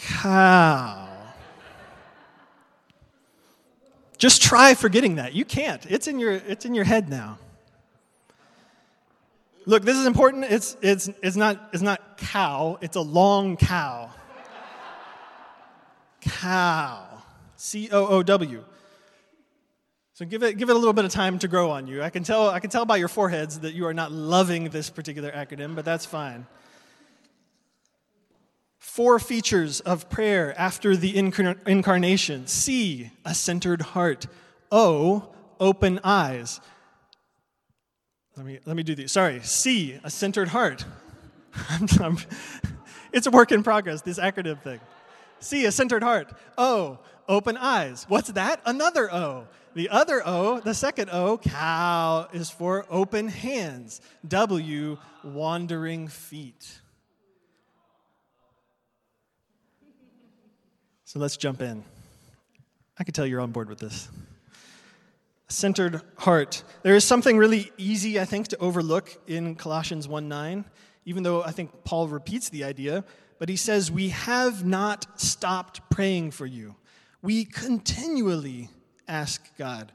Cow. 0.00 1.08
Just 4.16 4.42
try 4.42 4.74
forgetting 4.74 5.16
that. 5.16 5.32
You 5.34 5.44
can't. 5.44 5.84
It's 5.86 6.08
in 6.08 6.18
your, 6.18 6.32
it's 6.32 6.64
in 6.64 6.74
your 6.74 6.84
head 6.84 7.08
now. 7.08 7.38
Look, 9.64 9.84
this 9.84 9.96
is 9.96 10.06
important. 10.06 10.44
It's, 10.44 10.76
it's, 10.80 11.08
it's, 11.22 11.36
not, 11.36 11.70
it's 11.72 11.82
not 11.82 12.16
cow, 12.16 12.78
it's 12.80 12.96
a 12.96 13.00
long 13.00 13.56
cow. 13.56 14.10
cow. 16.20 17.04
C 17.56 17.88
O 17.92 18.06
O 18.06 18.22
W. 18.22 18.64
So 20.14 20.24
give 20.24 20.42
it, 20.42 20.58
give 20.58 20.68
it 20.68 20.74
a 20.74 20.78
little 20.78 20.94
bit 20.94 21.04
of 21.04 21.12
time 21.12 21.38
to 21.40 21.48
grow 21.48 21.70
on 21.70 21.86
you. 21.86 22.02
I 22.02 22.10
can, 22.10 22.24
tell, 22.24 22.48
I 22.48 22.60
can 22.60 22.70
tell 22.70 22.84
by 22.84 22.96
your 22.96 23.08
foreheads 23.08 23.60
that 23.60 23.74
you 23.74 23.86
are 23.86 23.94
not 23.94 24.10
loving 24.10 24.70
this 24.70 24.90
particular 24.90 25.30
acronym, 25.30 25.76
but 25.76 25.84
that's 25.84 26.06
fine. 26.06 26.46
Four 28.78 29.18
features 29.18 29.80
of 29.80 30.08
prayer 30.08 30.54
after 30.58 30.96
the 30.96 31.16
incarnation 31.16 32.46
C, 32.46 33.10
a 33.24 33.34
centered 33.34 33.82
heart. 33.82 34.26
O, 34.70 35.34
open 35.60 36.00
eyes. 36.04 36.60
Let 38.36 38.46
me, 38.46 38.60
let 38.64 38.76
me 38.76 38.84
do 38.84 38.94
these. 38.94 39.10
Sorry. 39.10 39.40
C, 39.42 39.98
a 40.04 40.10
centered 40.10 40.48
heart. 40.48 40.84
it's 43.12 43.26
a 43.26 43.30
work 43.30 43.50
in 43.50 43.64
progress, 43.64 44.02
this 44.02 44.18
acronym 44.18 44.60
thing. 44.62 44.80
C, 45.40 45.64
a 45.64 45.72
centered 45.72 46.04
heart. 46.04 46.32
O, 46.56 47.00
open 47.28 47.56
eyes. 47.56 48.06
What's 48.08 48.30
that? 48.32 48.60
Another 48.64 49.12
O. 49.12 49.48
The 49.74 49.88
other 49.88 50.22
O, 50.24 50.60
the 50.60 50.74
second 50.74 51.10
O, 51.10 51.38
cow, 51.38 52.28
is 52.32 52.50
for 52.50 52.86
open 52.90 53.28
hands. 53.28 54.00
W, 54.26 54.98
wandering 55.24 56.08
feet. 56.08 56.80
So 61.08 61.18
let's 61.18 61.38
jump 61.38 61.62
in. 61.62 61.82
I 62.98 63.02
can 63.02 63.14
tell 63.14 63.24
you're 63.24 63.40
on 63.40 63.50
board 63.50 63.70
with 63.70 63.78
this. 63.78 64.10
A 65.48 65.52
centered 65.54 66.02
heart. 66.18 66.62
There 66.82 66.94
is 66.94 67.02
something 67.02 67.38
really 67.38 67.72
easy, 67.78 68.20
I 68.20 68.26
think, 68.26 68.48
to 68.48 68.58
overlook 68.58 69.18
in 69.26 69.54
Colossians 69.54 70.06
1 70.06 70.28
9, 70.28 70.66
even 71.06 71.22
though 71.22 71.42
I 71.42 71.50
think 71.50 71.82
Paul 71.82 72.08
repeats 72.08 72.50
the 72.50 72.62
idea, 72.62 73.04
but 73.38 73.48
he 73.48 73.56
says, 73.56 73.90
We 73.90 74.10
have 74.10 74.66
not 74.66 75.18
stopped 75.18 75.80
praying 75.88 76.32
for 76.32 76.44
you. 76.44 76.76
We 77.22 77.46
continually 77.46 78.68
ask 79.08 79.42
God. 79.56 79.92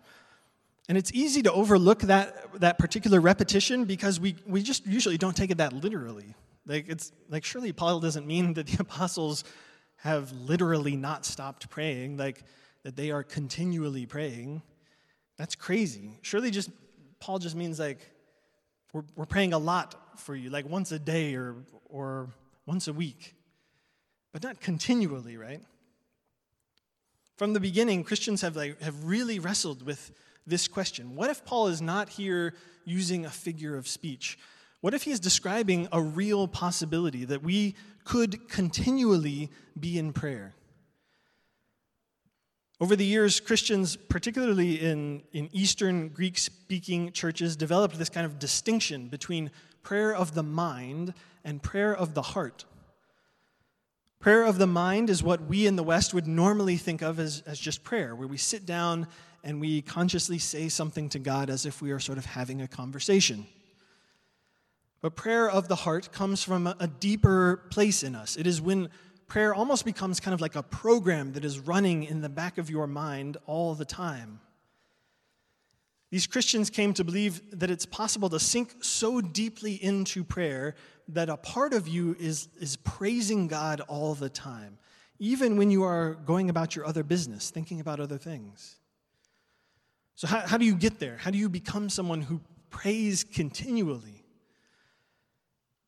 And 0.89 0.97
it's 0.97 1.13
easy 1.13 1.43
to 1.43 1.53
overlook 1.53 1.99
that, 1.99 2.59
that 2.59 2.79
particular 2.79 3.21
repetition 3.21 3.85
because 3.85 4.19
we, 4.19 4.35
we 4.47 4.63
just 4.63 4.87
usually 4.87 5.19
don't 5.19 5.37
take 5.37 5.51
it 5.51 5.59
that 5.59 5.73
literally. 5.73 6.33
Like, 6.65 6.89
it's, 6.89 7.11
like, 7.29 7.43
surely 7.43 7.71
Paul 7.71 7.99
doesn't 7.99 8.25
mean 8.25 8.55
that 8.55 8.65
the 8.65 8.77
apostles 8.81 9.43
have 10.03 10.33
literally 10.33 10.97
not 10.97 11.25
stopped 11.25 11.69
praying, 11.69 12.17
like 12.17 12.43
that 12.83 12.97
they 12.97 13.09
are 13.09 13.23
continually 13.23 14.05
praying. 14.05 14.61
That's 15.37 15.55
crazy. 15.55 16.19
Surely 16.21 16.51
just 16.51 16.69
Paul 17.21 17.39
just 17.39 17.55
means 17.55 17.79
like 17.79 17.99
we're, 18.91 19.03
we're 19.15 19.25
praying 19.25 19.53
a 19.53 19.57
lot 19.57 20.19
for 20.19 20.35
you, 20.35 20.49
like 20.49 20.67
once 20.67 20.91
a 20.91 20.99
day 20.99 21.35
or, 21.35 21.55
or 21.85 22.27
once 22.65 22.89
a 22.89 22.93
week, 22.93 23.33
but 24.33 24.43
not 24.43 24.59
continually, 24.59 25.37
right? 25.37 25.61
From 27.37 27.53
the 27.53 27.61
beginning, 27.61 28.03
Christians 28.03 28.41
have, 28.41 28.57
like, 28.57 28.81
have 28.81 29.05
really 29.05 29.39
wrestled 29.39 29.85
with 29.85 30.11
this 30.45 30.67
question 30.67 31.15
What 31.15 31.29
if 31.29 31.45
Paul 31.45 31.67
is 31.67 31.81
not 31.81 32.09
here 32.09 32.55
using 32.83 33.25
a 33.25 33.29
figure 33.29 33.77
of 33.77 33.87
speech? 33.87 34.37
What 34.83 34.93
if 34.93 35.03
he 35.03 35.11
is 35.11 35.21
describing 35.21 35.87
a 35.93 36.01
real 36.01 36.45
possibility 36.45 37.23
that 37.23 37.41
we 37.41 37.73
could 38.03 38.49
continually 38.49 39.49
be 39.79 39.97
in 39.97 40.11
prayer? 40.11 40.55
Over 42.81 42.97
the 42.97 43.05
years, 43.05 43.39
Christians, 43.39 43.95
particularly 43.95 44.81
in, 44.81 45.23
in 45.31 45.47
Eastern 45.53 46.09
Greek 46.09 46.37
speaking 46.37 47.13
churches, 47.13 47.55
developed 47.55 47.97
this 47.97 48.09
kind 48.09 48.25
of 48.25 48.39
distinction 48.39 49.07
between 49.07 49.51
prayer 49.83 50.13
of 50.13 50.33
the 50.33 50.43
mind 50.43 51.13
and 51.45 51.63
prayer 51.63 51.95
of 51.95 52.13
the 52.13 52.21
heart. 52.21 52.65
Prayer 54.19 54.43
of 54.43 54.57
the 54.57 54.67
mind 54.67 55.09
is 55.09 55.23
what 55.23 55.45
we 55.45 55.65
in 55.65 55.77
the 55.77 55.83
West 55.83 56.13
would 56.13 56.27
normally 56.27 56.75
think 56.75 57.01
of 57.01 57.21
as, 57.21 57.41
as 57.45 57.57
just 57.57 57.85
prayer, 57.85 58.17
where 58.17 58.27
we 58.27 58.35
sit 58.35 58.65
down 58.65 59.07
and 59.45 59.61
we 59.61 59.81
consciously 59.81 60.39
say 60.39 60.67
something 60.67 61.07
to 61.07 61.19
God 61.19 61.49
as 61.49 61.65
if 61.65 61.81
we 61.81 61.91
are 61.91 62.01
sort 62.01 62.17
of 62.17 62.25
having 62.25 62.61
a 62.61 62.67
conversation. 62.67 63.47
But 65.03 65.17
prayer 65.17 65.49
of 65.49 65.67
the 65.67 65.75
heart 65.75 66.13
comes 66.13 66.45
from 66.45 66.65
a, 66.65 66.87
deeper 66.87 67.57
place 67.69 68.03
in 68.03 68.15
us. 68.15 68.37
It 68.37 68.47
is 68.47 68.61
when 68.61 68.87
prayer 69.27 69.53
almost 69.53 69.83
becomes 69.83 70.21
kind 70.21 70.33
of 70.33 70.39
like 70.39 70.55
a 70.55 70.63
program 70.63 71.33
that 71.33 71.43
is 71.43 71.59
running 71.59 72.05
in 72.05 72.21
the 72.21 72.29
back 72.29 72.57
of 72.57 72.69
your 72.69 72.87
mind 72.87 73.35
all 73.45 73.75
the 73.75 73.83
time. 73.83 74.39
These 76.09 76.25
Christians 76.25 76.69
came 76.69 76.93
to 76.93 77.03
believe 77.03 77.41
that 77.59 77.69
it's 77.69 77.85
possible 77.85 78.29
to 78.29 78.39
sink 78.39 78.75
so 78.79 79.19
deeply 79.19 79.73
into 79.73 80.23
prayer 80.23 80.73
that 81.09 81.27
a 81.27 81.35
part 81.35 81.73
of 81.73 81.85
you 81.85 82.15
is, 82.17 82.47
is 82.61 82.77
praising 82.77 83.49
God 83.49 83.81
all 83.81 84.13
the 84.13 84.29
time, 84.29 84.77
even 85.19 85.57
when 85.57 85.69
you 85.69 85.83
are 85.83 86.13
going 86.13 86.49
about 86.49 86.77
your 86.77 86.85
other 86.85 87.03
business, 87.03 87.49
thinking 87.49 87.81
about 87.81 87.99
other 87.99 88.17
things. 88.17 88.77
So, 90.15 90.27
how, 90.27 90.39
how 90.47 90.57
do 90.57 90.63
you 90.63 90.75
get 90.75 90.99
there? 90.99 91.17
How 91.17 91.29
do 91.29 91.37
you 91.37 91.49
become 91.49 91.89
someone 91.89 92.21
who 92.21 92.39
prays 92.69 93.25
continually? 93.25 94.22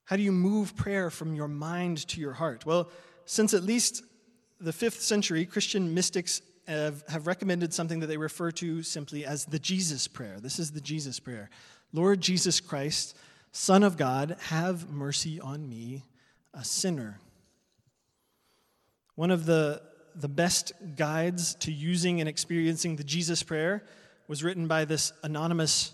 How 0.05 0.15
do 0.15 0.21
you 0.23 0.31
move 0.31 0.75
prayer 0.75 1.09
from 1.09 1.33
your 1.33 1.47
mind 1.47 2.07
to 2.09 2.21
your 2.21 2.33
heart? 2.33 2.65
Well, 2.65 2.89
since 3.25 3.53
at 3.53 3.63
least 3.63 4.03
the 4.59 4.73
fifth 4.73 5.01
century, 5.01 5.45
Christian 5.45 5.93
mystics 5.93 6.41
have, 6.67 7.03
have 7.09 7.27
recommended 7.27 7.73
something 7.73 7.99
that 7.99 8.07
they 8.07 8.17
refer 8.17 8.51
to 8.51 8.83
simply 8.83 9.25
as 9.25 9.45
the 9.45 9.59
Jesus 9.59 10.07
prayer. 10.07 10.39
This 10.39 10.59
is 10.59 10.71
the 10.71 10.81
Jesus 10.81 11.19
prayer 11.19 11.49
Lord 11.93 12.19
Jesus 12.19 12.59
Christ, 12.59 13.17
Son 13.51 13.81
of 13.81 13.95
God, 13.95 14.35
have 14.47 14.89
mercy 14.89 15.39
on 15.39 15.69
me, 15.69 16.03
a 16.53 16.63
sinner. 16.63 17.19
One 19.15 19.31
of 19.31 19.45
the, 19.45 19.81
the 20.13 20.27
best 20.27 20.73
guides 20.97 21.55
to 21.55 21.71
using 21.71 22.19
and 22.19 22.27
experiencing 22.27 22.97
the 22.97 23.03
Jesus 23.05 23.43
prayer 23.43 23.85
was 24.27 24.43
written 24.43 24.67
by 24.67 24.83
this 24.83 25.13
anonymous 25.23 25.93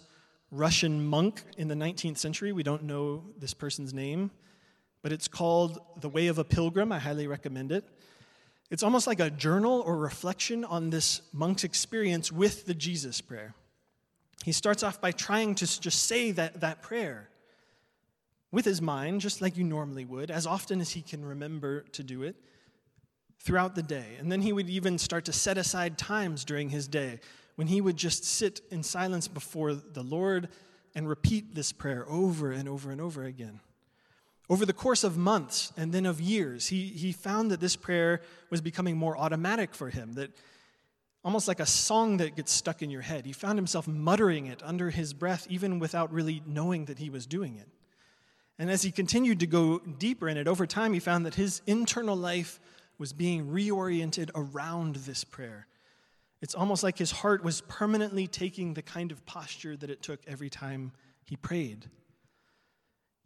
Russian 0.52 1.06
monk 1.06 1.44
in 1.58 1.70
the 1.70 1.76
19th 1.76 2.18
century. 2.18 2.52
We 2.52 2.64
don't 2.64 2.84
know 2.84 3.24
this 3.38 3.54
person's 3.54 3.94
name, 3.94 4.32
but 5.02 5.14
it's 5.14 5.30
called 5.30 5.80
The 6.02 6.10
Way 6.10 6.28
of 6.28 6.38
a 6.38 6.44
Pilgrim. 6.44 6.92
I 6.92 7.00
highly 7.00 7.26
recommend 7.26 7.72
it. 7.72 7.86
It's 8.70 8.84
almost 8.84 9.08
like 9.08 9.20
a 9.20 9.30
journal 9.30 9.82
or 9.86 9.98
reflection 9.98 10.64
on 10.66 10.90
this 10.90 11.22
monk's 11.34 11.64
experience 11.64 12.32
with 12.32 12.66
the 12.66 12.74
Jesus 12.74 13.22
prayer. 13.22 13.54
He 14.44 14.52
starts 14.52 14.84
off 14.84 15.00
by 15.00 15.12
trying 15.12 15.56
to 15.56 15.80
just 15.80 16.04
say 16.04 16.32
that, 16.32 16.62
that 16.62 16.82
prayer 16.82 17.30
with 18.52 18.66
his 18.66 18.82
mind, 18.82 19.22
just 19.22 19.42
like 19.42 19.56
you 19.56 19.64
normally 19.64 20.04
would, 20.04 20.30
as 20.32 20.46
often 20.46 20.82
as 20.82 20.92
he 20.92 21.02
can 21.02 21.24
remember 21.24 21.82
to 21.94 22.04
do 22.04 22.24
it 22.24 22.36
throughout 23.40 23.76
the 23.76 23.84
day. 23.84 24.18
And 24.20 24.32
then 24.32 24.42
he 24.42 24.52
would 24.52 24.70
even 24.70 24.98
start 24.98 25.26
to 25.26 25.34
set 25.34 25.58
aside 25.58 25.98
times 25.98 26.44
during 26.44 26.70
his 26.70 26.88
day 26.88 27.20
when 27.62 27.68
he 27.68 27.80
would 27.80 27.96
just 27.96 28.26
sit 28.26 28.60
in 28.72 28.82
silence 28.82 29.28
before 29.28 29.76
the 29.76 30.02
Lord 30.02 30.50
and 30.96 31.08
repeat 31.08 31.54
this 31.54 31.72
prayer 31.72 32.10
over 32.10 32.52
and 32.52 32.68
over 32.68 32.90
and 32.90 33.00
over 33.00 33.24
again. 33.24 33.60
Over 34.50 34.66
the 34.66 34.74
course 34.74 35.04
of 35.04 35.16
months 35.16 35.72
and 35.78 35.92
then 35.92 36.08
of 36.08 36.20
years, 36.20 36.70
he, 36.70 36.88
he 36.88 37.12
found 37.12 37.52
that 37.52 37.60
this 37.60 37.76
prayer 37.76 38.22
was 38.50 38.62
becoming 38.62 38.98
more 38.98 39.16
automatic 39.16 39.76
for 39.76 39.92
him, 39.92 40.14
that 40.14 40.32
almost 41.24 41.48
like 41.48 41.60
a 41.60 41.68
song 41.68 42.18
that 42.18 42.36
gets 42.36 42.52
stuck 42.52 42.82
in 42.82 42.90
your 42.90 43.04
head. 43.04 43.28
He 43.28 43.32
found 43.32 43.60
himself 43.60 43.88
muttering 43.88 44.48
it 44.48 44.64
under 44.64 44.90
his 44.90 45.14
breath, 45.14 45.46
even 45.48 45.78
without 45.78 46.12
really 46.12 46.42
knowing 46.48 46.86
that 46.86 46.98
he 46.98 47.12
was 47.12 47.28
doing 47.28 47.58
it. 47.58 47.68
And 48.58 48.72
as 48.72 48.82
he 48.82 48.90
continued 48.90 49.40
to 49.42 49.46
go 49.46 49.78
deeper 49.78 50.28
in 50.28 50.38
it, 50.38 50.48
over 50.48 50.66
time, 50.66 50.94
he 50.94 51.00
found 51.00 51.28
that 51.28 51.36
his 51.36 51.62
internal 51.68 52.16
life 52.16 52.60
was 52.98 53.14
being 53.14 53.50
reoriented 53.50 54.32
around 54.34 54.96
this 54.96 55.24
prayer. 55.24 55.68
It's 56.42 56.56
almost 56.56 56.84
like 56.84 56.98
his 56.98 57.12
heart 57.12 57.44
was 57.44 57.62
permanently 57.62 58.28
taking 58.28 58.74
the 58.74 58.82
kind 58.82 59.12
of 59.12 59.26
posture 59.26 59.78
that 59.78 59.90
it 59.90 60.02
took 60.02 60.20
every 60.28 60.50
time 60.50 60.92
he 61.24 61.36
prayed 61.36 61.90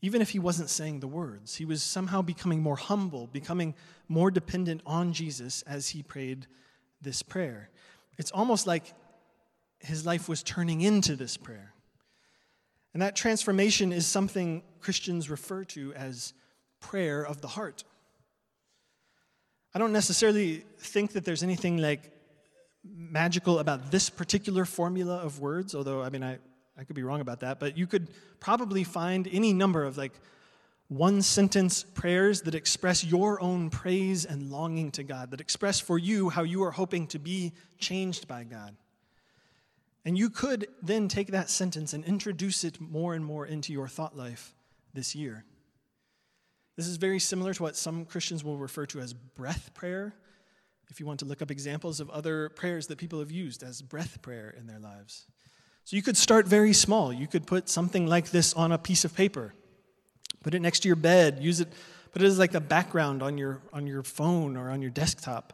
even 0.05 0.21
if 0.21 0.29
he 0.29 0.37
wasn't 0.37 0.69
saying 0.69 0.99
the 0.99 1.07
words. 1.07 1.55
He 1.55 1.65
was 1.65 1.81
somehow 1.81 2.21
becoming 2.21 2.61
more 2.61 2.75
humble, 2.75 3.25
becoming 3.25 3.73
more 4.07 4.29
dependent 4.29 4.81
on 4.85 5.13
Jesus 5.13 5.63
as 5.63 5.89
he 5.89 6.03
prayed 6.03 6.45
this 7.01 7.23
prayer. 7.23 7.71
It's 8.19 8.29
almost 8.29 8.67
like 8.67 8.93
his 9.79 10.05
life 10.05 10.29
was 10.29 10.43
turning 10.43 10.81
into 10.81 11.15
this 11.15 11.37
prayer. 11.37 11.73
And 12.93 13.01
that 13.01 13.15
transformation 13.15 13.91
is 13.91 14.05
something 14.05 14.61
Christians 14.79 15.27
refer 15.27 15.63
to 15.65 15.91
as 15.95 16.33
prayer 16.79 17.25
of 17.25 17.41
the 17.41 17.47
heart. 17.47 17.83
I 19.73 19.79
don't 19.79 19.91
necessarily 19.91 20.65
think 20.77 21.13
that 21.13 21.25
there's 21.25 21.41
anything 21.41 21.77
like 21.77 22.11
magical 22.93 23.59
about 23.59 23.91
this 23.91 24.09
particular 24.09 24.65
formula 24.65 25.17
of 25.17 25.39
words, 25.39 25.75
although, 25.75 26.01
I 26.01 26.09
mean, 26.09 26.23
I, 26.23 26.37
I 26.77 26.83
could 26.83 26.95
be 26.95 27.03
wrong 27.03 27.21
about 27.21 27.39
that, 27.41 27.59
but 27.59 27.77
you 27.77 27.87
could 27.87 28.09
probably 28.39 28.83
find 28.83 29.27
any 29.31 29.53
number 29.53 29.83
of 29.83 29.97
like 29.97 30.13
one 30.87 31.21
sentence 31.21 31.83
prayers 31.83 32.41
that 32.41 32.53
express 32.53 33.03
your 33.03 33.41
own 33.41 33.69
praise 33.69 34.25
and 34.25 34.51
longing 34.51 34.91
to 34.91 35.03
God, 35.03 35.31
that 35.31 35.41
express 35.41 35.79
for 35.79 35.97
you 35.97 36.29
how 36.29 36.43
you 36.43 36.63
are 36.63 36.71
hoping 36.71 37.07
to 37.07 37.19
be 37.19 37.53
changed 37.79 38.27
by 38.27 38.43
God. 38.43 38.75
And 40.03 40.15
you 40.17 40.29
could 40.29 40.67
then 40.83 41.07
take 41.07 41.31
that 41.31 41.49
sentence 41.49 41.93
and 41.93 42.05
introduce 42.05 42.63
it 42.63 42.79
more 42.79 43.15
and 43.15 43.25
more 43.25 43.47
into 43.47 43.73
your 43.73 43.87
thought 43.87 44.15
life 44.15 44.53
this 44.93 45.15
year. 45.15 45.43
This 46.75 46.87
is 46.87 46.97
very 46.97 47.19
similar 47.19 47.53
to 47.53 47.63
what 47.63 47.75
some 47.75 48.05
Christians 48.05 48.43
will 48.43 48.57
refer 48.57 48.85
to 48.87 48.99
as 48.99 49.13
breath 49.13 49.71
prayer. 49.73 50.13
If 50.89 50.99
you 50.99 51.05
want 51.05 51.19
to 51.19 51.25
look 51.25 51.41
up 51.41 51.51
examples 51.51 51.99
of 51.99 52.09
other 52.09 52.49
prayers 52.49 52.87
that 52.87 52.97
people 52.97 53.19
have 53.19 53.31
used 53.31 53.63
as 53.63 53.81
breath 53.81 54.21
prayer 54.21 54.53
in 54.57 54.67
their 54.67 54.79
lives. 54.79 55.25
So 55.83 55.95
you 55.95 56.01
could 56.01 56.17
start 56.17 56.47
very 56.47 56.73
small. 56.73 57.11
You 57.11 57.27
could 57.27 57.45
put 57.45 57.69
something 57.69 58.07
like 58.07 58.31
this 58.31 58.53
on 58.53 58.71
a 58.71 58.77
piece 58.77 59.05
of 59.05 59.15
paper, 59.15 59.53
put 60.43 60.53
it 60.53 60.61
next 60.61 60.81
to 60.81 60.87
your 60.89 60.95
bed, 60.95 61.39
use 61.41 61.59
it, 61.59 61.67
put 62.11 62.21
it 62.21 62.25
as 62.25 62.39
like 62.39 62.53
a 62.53 62.61
background 62.61 63.21
on 63.21 63.37
your, 63.37 63.61
on 63.73 63.85
your 63.87 64.03
phone 64.03 64.57
or 64.57 64.69
on 64.69 64.81
your 64.81 64.91
desktop. 64.91 65.53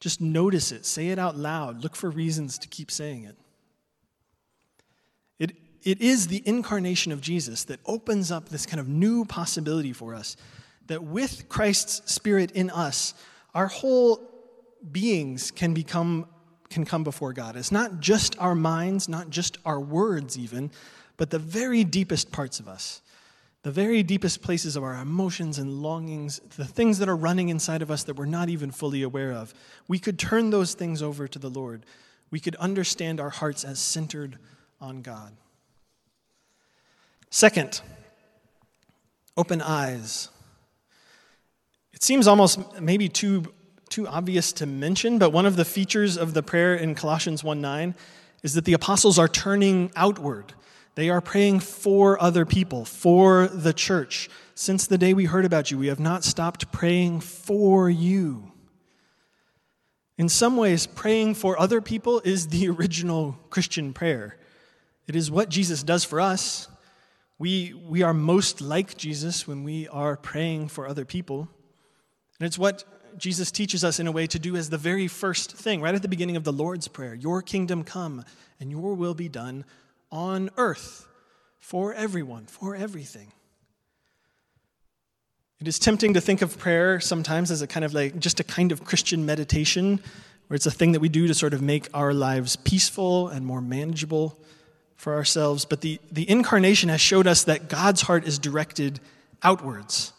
Just 0.00 0.20
notice 0.20 0.72
it, 0.72 0.86
say 0.86 1.08
it 1.08 1.18
out 1.18 1.36
loud, 1.36 1.82
look 1.82 1.96
for 1.96 2.10
reasons 2.10 2.58
to 2.58 2.68
keep 2.68 2.90
saying 2.90 3.24
it. 3.24 3.36
It, 5.38 5.56
it 5.82 6.00
is 6.00 6.28
the 6.28 6.42
incarnation 6.46 7.12
of 7.12 7.20
Jesus 7.20 7.64
that 7.64 7.80
opens 7.84 8.30
up 8.30 8.48
this 8.48 8.64
kind 8.66 8.80
of 8.80 8.88
new 8.88 9.24
possibility 9.24 9.92
for 9.92 10.14
us 10.14 10.36
that 10.86 11.02
with 11.02 11.48
Christ's 11.48 12.12
Spirit 12.12 12.52
in 12.52 12.70
us, 12.70 13.14
Our 13.54 13.66
whole 13.66 14.31
beings 14.90 15.50
can 15.50 15.74
become 15.74 16.26
can 16.70 16.84
come 16.86 17.04
before 17.04 17.34
God. 17.34 17.54
It's 17.54 17.70
not 17.70 18.00
just 18.00 18.34
our 18.38 18.54
minds, 18.54 19.06
not 19.06 19.28
just 19.28 19.58
our 19.66 19.78
words 19.78 20.38
even, 20.38 20.70
but 21.18 21.28
the 21.28 21.38
very 21.38 21.84
deepest 21.84 22.32
parts 22.32 22.60
of 22.60 22.66
us. 22.66 23.02
The 23.62 23.70
very 23.70 24.02
deepest 24.02 24.42
places 24.42 24.74
of 24.74 24.82
our 24.82 24.94
emotions 24.94 25.58
and 25.58 25.82
longings, 25.82 26.40
the 26.56 26.64
things 26.64 26.98
that 26.98 27.08
are 27.08 27.14
running 27.14 27.48
inside 27.48 27.80
of 27.80 27.92
us 27.92 28.02
that 28.04 28.16
we're 28.16 28.26
not 28.26 28.48
even 28.48 28.72
fully 28.72 29.02
aware 29.02 29.32
of. 29.32 29.54
We 29.86 30.00
could 30.00 30.18
turn 30.18 30.50
those 30.50 30.74
things 30.74 31.00
over 31.00 31.28
to 31.28 31.38
the 31.38 31.50
Lord. 31.50 31.86
We 32.32 32.40
could 32.40 32.56
understand 32.56 33.20
our 33.20 33.30
hearts 33.30 33.62
as 33.62 33.78
centered 33.78 34.38
on 34.80 35.02
God. 35.02 35.32
Second, 37.30 37.80
open 39.36 39.62
eyes. 39.62 40.28
It 41.92 42.02
seems 42.02 42.26
almost 42.26 42.80
maybe 42.80 43.08
too, 43.08 43.44
too 43.92 44.08
obvious 44.08 44.54
to 44.54 44.64
mention, 44.64 45.18
but 45.18 45.34
one 45.34 45.44
of 45.44 45.56
the 45.56 45.66
features 45.66 46.16
of 46.16 46.32
the 46.32 46.42
prayer 46.42 46.74
in 46.74 46.94
Colossians 46.94 47.44
1 47.44 47.60
9 47.60 47.94
is 48.42 48.54
that 48.54 48.64
the 48.64 48.72
apostles 48.72 49.18
are 49.18 49.28
turning 49.28 49.92
outward. 49.94 50.54
They 50.94 51.10
are 51.10 51.20
praying 51.20 51.60
for 51.60 52.20
other 52.20 52.46
people, 52.46 52.86
for 52.86 53.48
the 53.48 53.74
church. 53.74 54.30
Since 54.54 54.86
the 54.86 54.96
day 54.96 55.12
we 55.12 55.26
heard 55.26 55.44
about 55.44 55.70
you, 55.70 55.76
we 55.76 55.88
have 55.88 56.00
not 56.00 56.24
stopped 56.24 56.72
praying 56.72 57.20
for 57.20 57.90
you. 57.90 58.50
In 60.16 60.30
some 60.30 60.56
ways, 60.56 60.86
praying 60.86 61.34
for 61.34 61.60
other 61.60 61.82
people 61.82 62.22
is 62.24 62.48
the 62.48 62.68
original 62.76 63.38
Christian 63.50 63.92
prayer. 63.92 64.38
It 65.06 65.14
is 65.14 65.30
what 65.30 65.50
Jesus 65.50 65.82
does 65.82 66.02
for 66.02 66.18
us. 66.18 66.66
We, 67.38 67.74
we 67.74 68.02
are 68.02 68.14
most 68.14 68.62
like 68.62 68.96
Jesus 68.96 69.46
when 69.46 69.64
we 69.64 69.86
are 69.88 70.16
praying 70.16 70.68
for 70.68 70.88
other 70.88 71.04
people. 71.04 71.48
And 72.38 72.46
it's 72.46 72.58
what 72.58 72.84
Jesus 73.18 73.50
teaches 73.50 73.84
us 73.84 74.00
in 74.00 74.06
a 74.06 74.12
way 74.12 74.26
to 74.26 74.38
do 74.38 74.56
as 74.56 74.70
the 74.70 74.78
very 74.78 75.08
first 75.08 75.52
thing, 75.52 75.80
right 75.80 75.94
at 75.94 76.02
the 76.02 76.08
beginning 76.08 76.36
of 76.36 76.44
the 76.44 76.52
Lord's 76.52 76.88
Prayer 76.88 77.14
Your 77.14 77.42
kingdom 77.42 77.84
come, 77.84 78.24
and 78.60 78.70
your 78.70 78.94
will 78.94 79.14
be 79.14 79.28
done 79.28 79.64
on 80.10 80.50
earth 80.56 81.06
for 81.58 81.94
everyone, 81.94 82.46
for 82.46 82.74
everything. 82.74 83.32
It 85.60 85.68
is 85.68 85.78
tempting 85.78 86.14
to 86.14 86.20
think 86.20 86.42
of 86.42 86.58
prayer 86.58 86.98
sometimes 86.98 87.50
as 87.52 87.62
a 87.62 87.68
kind 87.68 87.84
of 87.84 87.94
like 87.94 88.18
just 88.18 88.40
a 88.40 88.44
kind 88.44 88.72
of 88.72 88.84
Christian 88.84 89.24
meditation, 89.24 90.00
where 90.48 90.56
it's 90.56 90.66
a 90.66 90.72
thing 90.72 90.92
that 90.92 91.00
we 91.00 91.08
do 91.08 91.28
to 91.28 91.34
sort 91.34 91.54
of 91.54 91.62
make 91.62 91.88
our 91.94 92.12
lives 92.12 92.56
peaceful 92.56 93.28
and 93.28 93.46
more 93.46 93.60
manageable 93.60 94.36
for 94.96 95.14
ourselves. 95.14 95.64
But 95.64 95.80
the, 95.80 96.00
the 96.10 96.28
incarnation 96.28 96.88
has 96.88 97.00
showed 97.00 97.26
us 97.26 97.44
that 97.44 97.68
God's 97.68 98.02
heart 98.02 98.26
is 98.26 98.38
directed 98.38 98.98
outwards. 99.42 100.12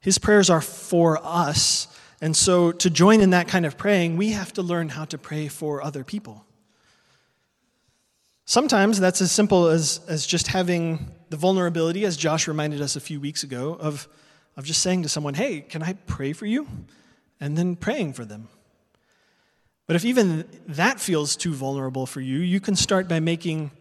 His 0.00 0.18
prayers 0.18 0.50
are 0.50 0.60
for 0.60 1.18
us. 1.22 1.88
And 2.20 2.36
so 2.36 2.72
to 2.72 2.90
join 2.90 3.20
in 3.20 3.30
that 3.30 3.48
kind 3.48 3.66
of 3.66 3.76
praying, 3.76 4.16
we 4.16 4.30
have 4.30 4.52
to 4.54 4.62
learn 4.62 4.88
how 4.90 5.04
to 5.06 5.18
pray 5.18 5.48
for 5.48 5.82
other 5.82 6.02
people. 6.02 6.44
Sometimes 8.46 9.00
that's 9.00 9.20
as 9.20 9.32
simple 9.32 9.66
as, 9.66 10.00
as 10.08 10.26
just 10.26 10.46
having 10.46 11.10
the 11.30 11.36
vulnerability, 11.36 12.04
as 12.04 12.16
Josh 12.16 12.46
reminded 12.46 12.80
us 12.80 12.96
a 12.96 13.00
few 13.00 13.20
weeks 13.20 13.42
ago, 13.42 13.76
of, 13.78 14.08
of 14.56 14.64
just 14.64 14.82
saying 14.82 15.02
to 15.02 15.08
someone, 15.08 15.34
Hey, 15.34 15.60
can 15.60 15.82
I 15.82 15.94
pray 15.94 16.32
for 16.32 16.46
you? 16.46 16.66
And 17.40 17.58
then 17.58 17.76
praying 17.76 18.14
for 18.14 18.24
them. 18.24 18.48
But 19.86 19.96
if 19.96 20.04
even 20.04 20.48
that 20.68 21.00
feels 21.00 21.36
too 21.36 21.52
vulnerable 21.52 22.06
for 22.06 22.20
you, 22.20 22.38
you 22.38 22.60
can 22.60 22.76
start 22.76 23.08
by 23.08 23.20
making 23.20 23.72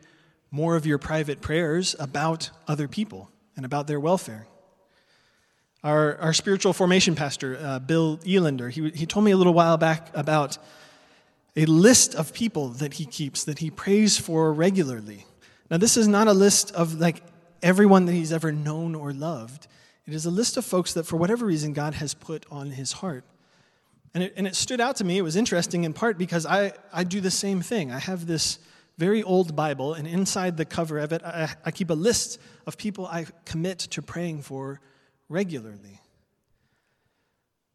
more 0.52 0.76
of 0.76 0.86
your 0.86 0.98
private 0.98 1.42
prayers 1.42 1.96
about 2.00 2.50
other 2.68 2.88
people 2.88 3.30
and 3.56 3.66
about 3.66 3.88
their 3.88 4.00
welfare. 4.00 4.48
Our, 5.86 6.18
our 6.18 6.34
spiritual 6.34 6.74
formation 6.74 7.14
pastor, 7.14 7.60
uh, 7.62 7.78
Bill 7.78 8.20
Elander, 8.26 8.72
he, 8.72 8.90
he 8.90 9.06
told 9.06 9.24
me 9.24 9.30
a 9.30 9.38
little 9.38 9.54
while 9.54 9.78
back 9.78 10.10
about 10.16 10.58
a 11.56 11.68
list 11.68 12.16
of 12.16 12.34
people 12.34 12.70
that 12.70 12.96
he 12.96 13.06
keeps 13.06 13.44
that 13.44 13.60
he 13.60 13.70
prays 13.70 14.18
for 14.18 14.52
regularly. 14.52 15.28
Now, 15.70 15.78
this 15.78 15.96
is 15.96 16.08
not 16.08 16.28
a 16.28 16.34
list 16.34 16.72
of 16.72 16.96
like 16.96 17.22
everyone 17.62 18.06
that 18.06 18.14
he's 18.14 18.34
ever 18.34 18.52
known 18.52 18.96
or 18.96 19.14
loved. 19.14 19.68
It 20.08 20.16
is 20.16 20.26
a 20.26 20.32
list 20.32 20.58
of 20.58 20.66
folks 20.66 20.94
that, 20.94 21.06
for 21.06 21.18
whatever 21.18 21.46
reason, 21.46 21.72
God 21.74 21.94
has 21.94 22.16
put 22.16 22.48
on 22.50 22.72
his 22.72 22.94
heart. 22.94 23.24
And 24.16 24.24
it, 24.24 24.34
and 24.36 24.48
it 24.48 24.56
stood 24.56 24.82
out 24.82 24.96
to 24.96 25.04
me. 25.04 25.20
It 25.20 25.24
was 25.24 25.36
interesting 25.36 25.84
in 25.84 25.94
part 25.94 26.18
because 26.18 26.48
I, 26.48 26.74
I 26.92 27.04
do 27.04 27.22
the 27.22 27.30
same 27.30 27.62
thing. 27.62 27.92
I 27.92 28.00
have 28.00 28.26
this 28.26 28.58
very 28.98 29.22
old 29.22 29.56
Bible, 29.56 29.94
and 29.94 30.08
inside 30.08 30.58
the 30.58 30.66
cover 30.66 30.98
of 30.98 31.14
it, 31.14 31.22
I, 31.24 31.54
I 31.64 31.70
keep 31.70 31.92
a 31.92 31.94
list 31.94 32.42
of 32.66 32.76
people 32.76 33.06
I 33.06 33.28
commit 33.46 33.78
to 33.78 34.02
praying 34.02 34.42
for 34.42 34.82
regularly. 35.30 36.02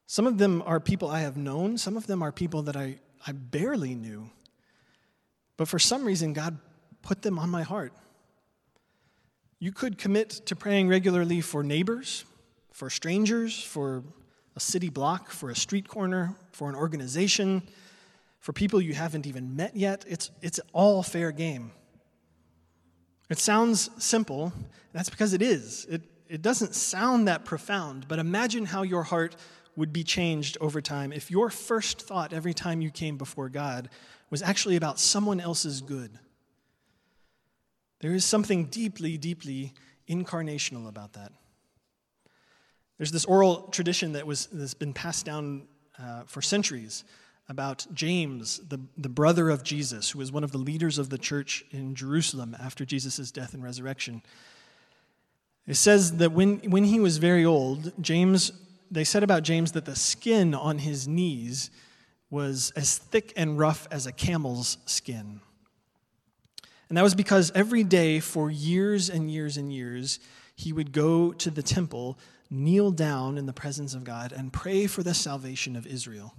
Some 0.06 0.26
of 0.26 0.38
them 0.38 0.62
are 0.66 0.80
people 0.80 1.08
I 1.08 1.20
have 1.20 1.36
known, 1.36 1.78
some 1.78 1.96
of 1.96 2.06
them 2.06 2.22
are 2.22 2.32
people 2.32 2.62
that 2.62 2.76
I 2.76 2.98
I 3.26 3.32
barely 3.32 3.94
knew. 3.94 4.30
But 5.56 5.68
for 5.68 5.78
some 5.78 6.04
reason, 6.04 6.32
God 6.32 6.58
put 7.02 7.22
them 7.22 7.38
on 7.38 7.50
my 7.50 7.62
heart. 7.62 7.92
You 9.58 9.72
could 9.72 9.98
commit 9.98 10.30
to 10.46 10.56
praying 10.56 10.88
regularly 10.88 11.42
for 11.42 11.62
neighbors, 11.62 12.24
for 12.72 12.88
strangers, 12.88 13.62
for 13.62 14.02
a 14.56 14.60
city 14.60 14.88
block, 14.88 15.30
for 15.30 15.50
a 15.50 15.56
street 15.56 15.86
corner, 15.86 16.34
for 16.52 16.70
an 16.70 16.74
organization, 16.74 17.62
for 18.38 18.54
people 18.54 18.80
you 18.80 18.94
haven't 18.94 19.26
even 19.26 19.54
met 19.54 19.76
yet. 19.76 20.04
It's, 20.08 20.30
it's 20.40 20.60
all 20.72 21.02
fair 21.02 21.30
game. 21.30 21.72
It 23.28 23.38
sounds 23.38 23.90
simple, 24.02 24.52
that's 24.92 25.10
because 25.10 25.34
it 25.34 25.42
is. 25.42 25.84
It, 25.90 26.02
it 26.30 26.42
doesn't 26.42 26.74
sound 26.74 27.26
that 27.26 27.44
profound, 27.44 28.06
but 28.06 28.20
imagine 28.20 28.64
how 28.64 28.82
your 28.82 29.02
heart 29.02 29.34
would 29.74 29.92
be 29.92 30.04
changed 30.04 30.56
over 30.60 30.80
time 30.80 31.12
if 31.12 31.30
your 31.30 31.50
first 31.50 32.00
thought 32.00 32.32
every 32.32 32.54
time 32.54 32.80
you 32.80 32.90
came 32.90 33.16
before 33.16 33.48
God 33.48 33.88
was 34.30 34.40
actually 34.40 34.76
about 34.76 35.00
someone 35.00 35.40
else's 35.40 35.80
good. 35.80 36.18
There 38.00 38.12
is 38.12 38.24
something 38.24 38.66
deeply, 38.66 39.18
deeply 39.18 39.74
incarnational 40.08 40.88
about 40.88 41.14
that. 41.14 41.32
There's 42.96 43.12
this 43.12 43.24
oral 43.24 43.62
tradition 43.68 44.12
that 44.12 44.26
was, 44.26 44.46
that's 44.52 44.74
been 44.74 44.92
passed 44.92 45.26
down 45.26 45.66
uh, 45.98 46.22
for 46.26 46.42
centuries 46.42 47.04
about 47.48 47.86
James, 47.92 48.60
the, 48.68 48.78
the 48.96 49.08
brother 49.08 49.50
of 49.50 49.64
Jesus, 49.64 50.10
who 50.10 50.20
was 50.20 50.30
one 50.30 50.44
of 50.44 50.52
the 50.52 50.58
leaders 50.58 50.98
of 50.98 51.10
the 51.10 51.18
church 51.18 51.64
in 51.72 51.96
Jerusalem 51.96 52.56
after 52.60 52.84
Jesus' 52.84 53.32
death 53.32 53.54
and 53.54 53.64
resurrection. 53.64 54.22
It 55.70 55.76
says 55.76 56.16
that 56.16 56.32
when, 56.32 56.58
when 56.70 56.84
he 56.84 57.00
was 57.00 57.18
very 57.18 57.44
old, 57.44 57.92
James 58.02 58.52
they 58.90 59.04
said 59.04 59.22
about 59.22 59.44
James 59.44 59.72
that 59.72 59.84
the 59.84 59.94
skin 59.94 60.54
on 60.54 60.78
his 60.78 61.06
knees 61.06 61.70
was 62.28 62.72
as 62.74 62.98
thick 62.98 63.32
and 63.36 63.58
rough 63.58 63.86
as 63.90 64.06
a 64.06 64.12
camel's 64.12 64.78
skin. 64.84 65.40
And 66.88 66.98
that 66.98 67.02
was 67.02 67.14
because 67.14 67.52
every 67.54 67.84
day 67.84 68.18
for 68.18 68.50
years 68.50 69.08
and 69.08 69.30
years 69.30 69.56
and 69.56 69.72
years, 69.72 70.18
he 70.56 70.72
would 70.72 70.92
go 70.92 71.32
to 71.32 71.50
the 71.50 71.62
temple, 71.62 72.18
kneel 72.50 72.90
down 72.90 73.38
in 73.38 73.46
the 73.46 73.52
presence 73.52 73.94
of 73.94 74.02
God, 74.02 74.32
and 74.32 74.52
pray 74.52 74.88
for 74.88 75.04
the 75.04 75.14
salvation 75.14 75.76
of 75.76 75.86
Israel. 75.86 76.34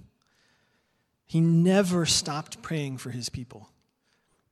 He 1.26 1.40
never 1.40 2.04
stopped 2.04 2.60
praying 2.60 2.98
for 2.98 3.10
his 3.10 3.30
people. 3.30 3.70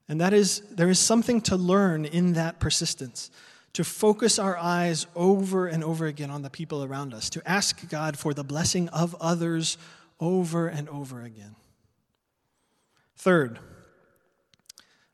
And 0.08 0.20
that 0.22 0.32
is, 0.32 0.60
there 0.70 0.88
is 0.88 0.98
something 0.98 1.42
to 1.42 1.56
learn 1.56 2.06
in 2.06 2.32
that 2.32 2.60
persistence 2.60 3.30
to 3.72 3.84
focus 3.84 4.38
our 4.38 4.56
eyes 4.56 5.06
over 5.14 5.66
and 5.66 5.84
over 5.84 6.06
again 6.06 6.30
on 6.30 6.42
the 6.42 6.50
people 6.50 6.82
around 6.82 7.14
us, 7.14 7.30
to 7.30 7.48
ask 7.48 7.88
God 7.88 8.18
for 8.18 8.34
the 8.34 8.44
blessing 8.44 8.88
of 8.88 9.14
others 9.20 9.78
over 10.18 10.66
and 10.66 10.88
over 10.88 11.22
again. 11.22 11.54
Third, 13.16 13.58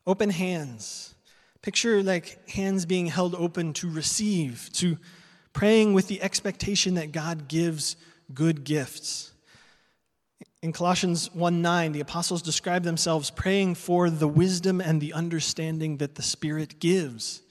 open 0.07 0.31
hands. 0.31 1.15
Picture 1.61 2.03
like 2.03 2.49
hands 2.49 2.87
being 2.87 3.07
held 3.07 3.35
open 3.35 3.73
to 3.75 3.91
receive, 3.91 4.71
to 4.75 4.97
praying 5.53 5.95
with 5.95 6.07
the 6.07 6.23
expectation 6.23 6.95
that 6.95 7.13
God 7.13 7.49
gives 7.49 7.97
good 8.33 8.63
gifts. 8.63 9.33
In 10.63 10.73
Colossians 10.73 11.33
1 11.35 11.63
9, 11.63 11.93
the 11.93 12.01
apostles 12.01 12.43
describe 12.43 12.85
themselves 12.85 13.31
praying 13.31 13.75
for 13.75 14.09
the 14.11 14.29
wisdom 14.29 14.81
and 14.81 15.01
the 15.01 15.13
understanding 15.13 15.99
that 15.99 16.15
the 16.15 16.23
Spirit 16.23 16.79
gives. 16.79 17.43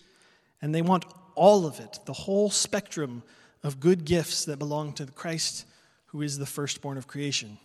And 0.66 0.74
they 0.74 0.82
want 0.82 1.06
all 1.36 1.68
of 1.68 1.80
it, 1.80 2.00
the 2.06 2.14
whole 2.14 2.50
spectrum 2.50 3.22
of 3.62 3.80
good 3.80 4.04
gifts 4.04 4.46
that 4.46 4.58
belong 4.58 4.94
to 4.94 5.06
Christ, 5.06 5.64
who 6.08 6.24
is 6.24 6.40
the 6.40 6.48
firstborn 6.48 6.98
of 6.98 7.06
creation. 7.06 7.60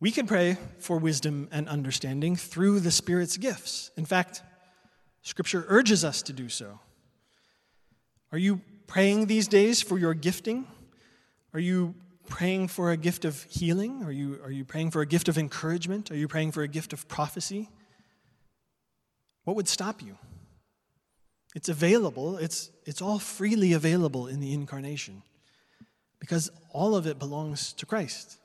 We 0.00 0.10
can 0.10 0.26
pray 0.26 0.56
for 0.78 0.96
wisdom 0.96 1.50
and 1.52 1.68
understanding 1.68 2.34
through 2.34 2.80
the 2.80 2.90
Spirit's 2.90 3.36
gifts. 3.36 3.90
In 3.98 4.06
fact, 4.06 4.40
Scripture 5.20 5.66
urges 5.68 6.02
us 6.02 6.22
to 6.22 6.32
do 6.32 6.48
so. 6.48 6.80
Are 8.32 8.38
you 8.38 8.62
praying 8.86 9.26
these 9.26 9.46
days 9.46 9.82
for 9.82 9.98
your 9.98 10.14
gifting? 10.14 10.66
Are 11.52 11.60
you 11.60 11.94
praying 12.26 12.68
for 12.68 12.90
a 12.90 12.96
gift 12.96 13.26
of 13.26 13.42
healing? 13.50 14.02
Are 14.02 14.12
you, 14.12 14.40
are 14.42 14.50
you 14.50 14.64
praying 14.64 14.92
for 14.92 15.02
a 15.02 15.06
gift 15.06 15.28
of 15.28 15.36
encouragement? 15.36 16.10
Are 16.10 16.16
you 16.16 16.26
praying 16.26 16.52
for 16.52 16.62
a 16.62 16.68
gift 16.68 16.94
of 16.94 17.06
prophecy? 17.06 17.68
What 19.44 19.56
would 19.56 19.68
stop 19.68 20.00
you? 20.00 20.16
It's 21.56 21.70
available, 21.70 22.36
it's, 22.36 22.70
it's 22.84 23.00
all 23.00 23.18
freely 23.18 23.72
available 23.72 24.26
in 24.26 24.40
the 24.40 24.52
incarnation 24.52 25.22
because 26.20 26.50
all 26.70 26.94
of 26.94 27.06
it 27.06 27.18
belongs 27.18 27.72
to 27.72 27.86
Christ. 27.86 28.36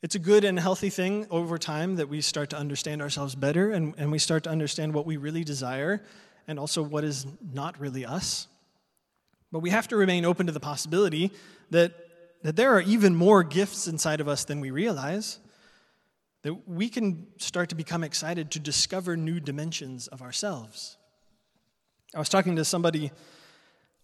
It's 0.00 0.14
a 0.14 0.18
good 0.18 0.44
and 0.44 0.58
healthy 0.58 0.88
thing 0.88 1.26
over 1.30 1.58
time 1.58 1.96
that 1.96 2.08
we 2.08 2.22
start 2.22 2.48
to 2.50 2.56
understand 2.56 3.02
ourselves 3.02 3.34
better 3.34 3.70
and, 3.70 3.92
and 3.98 4.10
we 4.10 4.18
start 4.18 4.44
to 4.44 4.50
understand 4.50 4.94
what 4.94 5.04
we 5.04 5.18
really 5.18 5.44
desire 5.44 6.02
and 6.48 6.58
also 6.58 6.82
what 6.82 7.04
is 7.04 7.26
not 7.52 7.78
really 7.78 8.06
us. 8.06 8.48
But 9.52 9.58
we 9.58 9.68
have 9.68 9.88
to 9.88 9.96
remain 9.96 10.24
open 10.24 10.46
to 10.46 10.52
the 10.52 10.58
possibility 10.58 11.32
that, 11.68 11.92
that 12.44 12.56
there 12.56 12.74
are 12.74 12.80
even 12.80 13.14
more 13.14 13.44
gifts 13.44 13.86
inside 13.88 14.22
of 14.22 14.26
us 14.26 14.44
than 14.44 14.60
we 14.60 14.70
realize, 14.70 15.38
that 16.44 16.66
we 16.66 16.88
can 16.88 17.26
start 17.36 17.68
to 17.68 17.74
become 17.74 18.02
excited 18.02 18.50
to 18.52 18.58
discover 18.58 19.18
new 19.18 19.38
dimensions 19.38 20.08
of 20.08 20.22
ourselves. 20.22 20.96
I 22.14 22.18
was 22.18 22.28
talking 22.28 22.56
to 22.56 22.64
somebody 22.64 23.10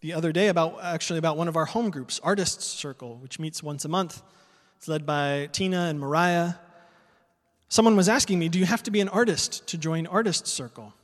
the 0.01 0.14
other 0.14 0.33
day 0.33 0.49
about 0.49 0.79
actually 0.83 1.18
about 1.18 1.37
one 1.37 1.47
of 1.47 1.57
our 1.57 1.66
home 1.66 1.90
groups, 1.90 2.18
Artists 2.23 2.64
Circle, 2.64 3.16
which 3.16 3.38
meets 3.38 3.62
once 3.62 3.85
a 3.85 3.88
month. 3.88 4.23
It's 4.79 4.88
led 4.88 5.05
by 5.05 5.51
Tina 5.53 5.88
and 5.90 6.01
Mariah. 6.01 6.55
Someone 7.68 7.97
was 7.97 8.09
asking 8.09 8.38
me, 8.38 8.49
Do 8.49 8.59
you 8.59 8.64
have 8.64 8.83
to 8.85 8.90
be 8.90 9.01
an 9.01 9.11
artist 9.11 9.66
to 9.68 9.77
join 9.77 10.07
Artists 10.07 10.51
Circle? 10.51 10.94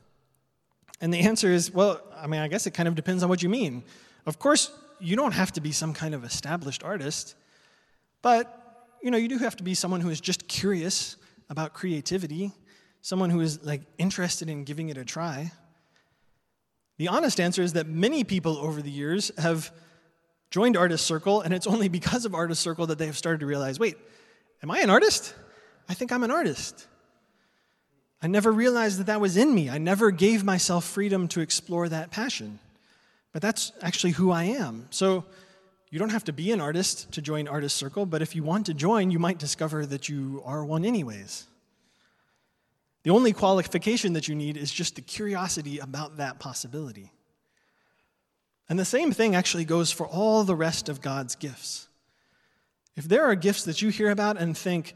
And 1.02 1.12
the 1.12 1.20
answer 1.20 1.48
is, 1.48 1.70
Well, 1.74 2.00
I 2.16 2.26
mean, 2.26 2.40
I 2.40 2.48
guess 2.48 2.66
it 2.66 2.70
kind 2.70 2.88
of 2.88 2.94
depends 2.94 3.22
on 3.22 3.28
what 3.28 3.42
you 3.42 3.50
mean. 3.50 3.82
Of 4.24 4.38
course, 4.38 4.72
you 4.98 5.14
don't 5.14 5.32
have 5.32 5.52
to 5.52 5.60
be 5.60 5.72
some 5.72 5.92
kind 5.92 6.14
of 6.14 6.24
established 6.24 6.82
artist, 6.82 7.34
but 8.22 8.88
you 9.02 9.10
know, 9.10 9.18
you 9.18 9.28
do 9.28 9.36
have 9.36 9.56
to 9.56 9.62
be 9.62 9.74
someone 9.74 10.00
who 10.00 10.08
is 10.08 10.22
just 10.22 10.48
curious 10.48 11.16
about 11.50 11.74
creativity, 11.74 12.50
someone 13.02 13.28
who 13.28 13.40
is 13.40 13.62
like 13.62 13.82
interested 13.98 14.48
in 14.48 14.64
giving 14.64 14.88
it 14.88 14.96
a 14.96 15.04
try. 15.04 15.52
The 16.96 17.08
honest 17.08 17.40
answer 17.40 17.62
is 17.62 17.72
that 17.72 17.86
many 17.86 18.24
people 18.24 18.56
over 18.56 18.80
the 18.80 18.90
years 18.90 19.32
have 19.38 19.72
joined 20.50 20.76
Artist 20.76 21.06
Circle, 21.06 21.40
and 21.40 21.52
it's 21.52 21.66
only 21.66 21.88
because 21.88 22.24
of 22.24 22.34
Artist 22.34 22.62
Circle 22.62 22.86
that 22.86 22.98
they 22.98 23.06
have 23.06 23.18
started 23.18 23.40
to 23.40 23.46
realize 23.46 23.78
wait, 23.78 23.96
am 24.62 24.70
I 24.70 24.80
an 24.80 24.90
artist? 24.90 25.34
I 25.88 25.94
think 25.94 26.12
I'm 26.12 26.22
an 26.22 26.30
artist. 26.30 26.86
I 28.22 28.26
never 28.26 28.52
realized 28.52 29.00
that 29.00 29.06
that 29.06 29.20
was 29.20 29.36
in 29.36 29.54
me. 29.54 29.68
I 29.68 29.78
never 29.78 30.10
gave 30.10 30.44
myself 30.44 30.84
freedom 30.84 31.28
to 31.28 31.40
explore 31.40 31.88
that 31.88 32.10
passion. 32.10 32.58
But 33.32 33.42
that's 33.42 33.72
actually 33.82 34.12
who 34.12 34.30
I 34.30 34.44
am. 34.44 34.86
So 34.90 35.24
you 35.90 35.98
don't 35.98 36.10
have 36.10 36.24
to 36.24 36.32
be 36.32 36.52
an 36.52 36.60
artist 36.60 37.12
to 37.12 37.20
join 37.20 37.48
Artist 37.48 37.76
Circle, 37.76 38.06
but 38.06 38.22
if 38.22 38.34
you 38.34 38.42
want 38.42 38.66
to 38.66 38.74
join, 38.74 39.10
you 39.10 39.18
might 39.18 39.38
discover 39.38 39.84
that 39.86 40.08
you 40.08 40.42
are 40.46 40.64
one 40.64 40.84
anyways. 40.84 41.46
The 43.04 43.10
only 43.10 43.32
qualification 43.32 44.14
that 44.14 44.28
you 44.28 44.34
need 44.34 44.56
is 44.56 44.72
just 44.72 44.96
the 44.96 45.02
curiosity 45.02 45.78
about 45.78 46.16
that 46.16 46.40
possibility. 46.40 47.12
And 48.68 48.78
the 48.78 48.84
same 48.84 49.12
thing 49.12 49.36
actually 49.36 49.66
goes 49.66 49.92
for 49.92 50.06
all 50.06 50.42
the 50.42 50.56
rest 50.56 50.88
of 50.88 51.02
God's 51.02 51.36
gifts. 51.36 51.86
If 52.96 53.04
there 53.04 53.24
are 53.24 53.34
gifts 53.34 53.64
that 53.64 53.82
you 53.82 53.90
hear 53.90 54.10
about 54.10 54.38
and 54.38 54.56
think, 54.56 54.94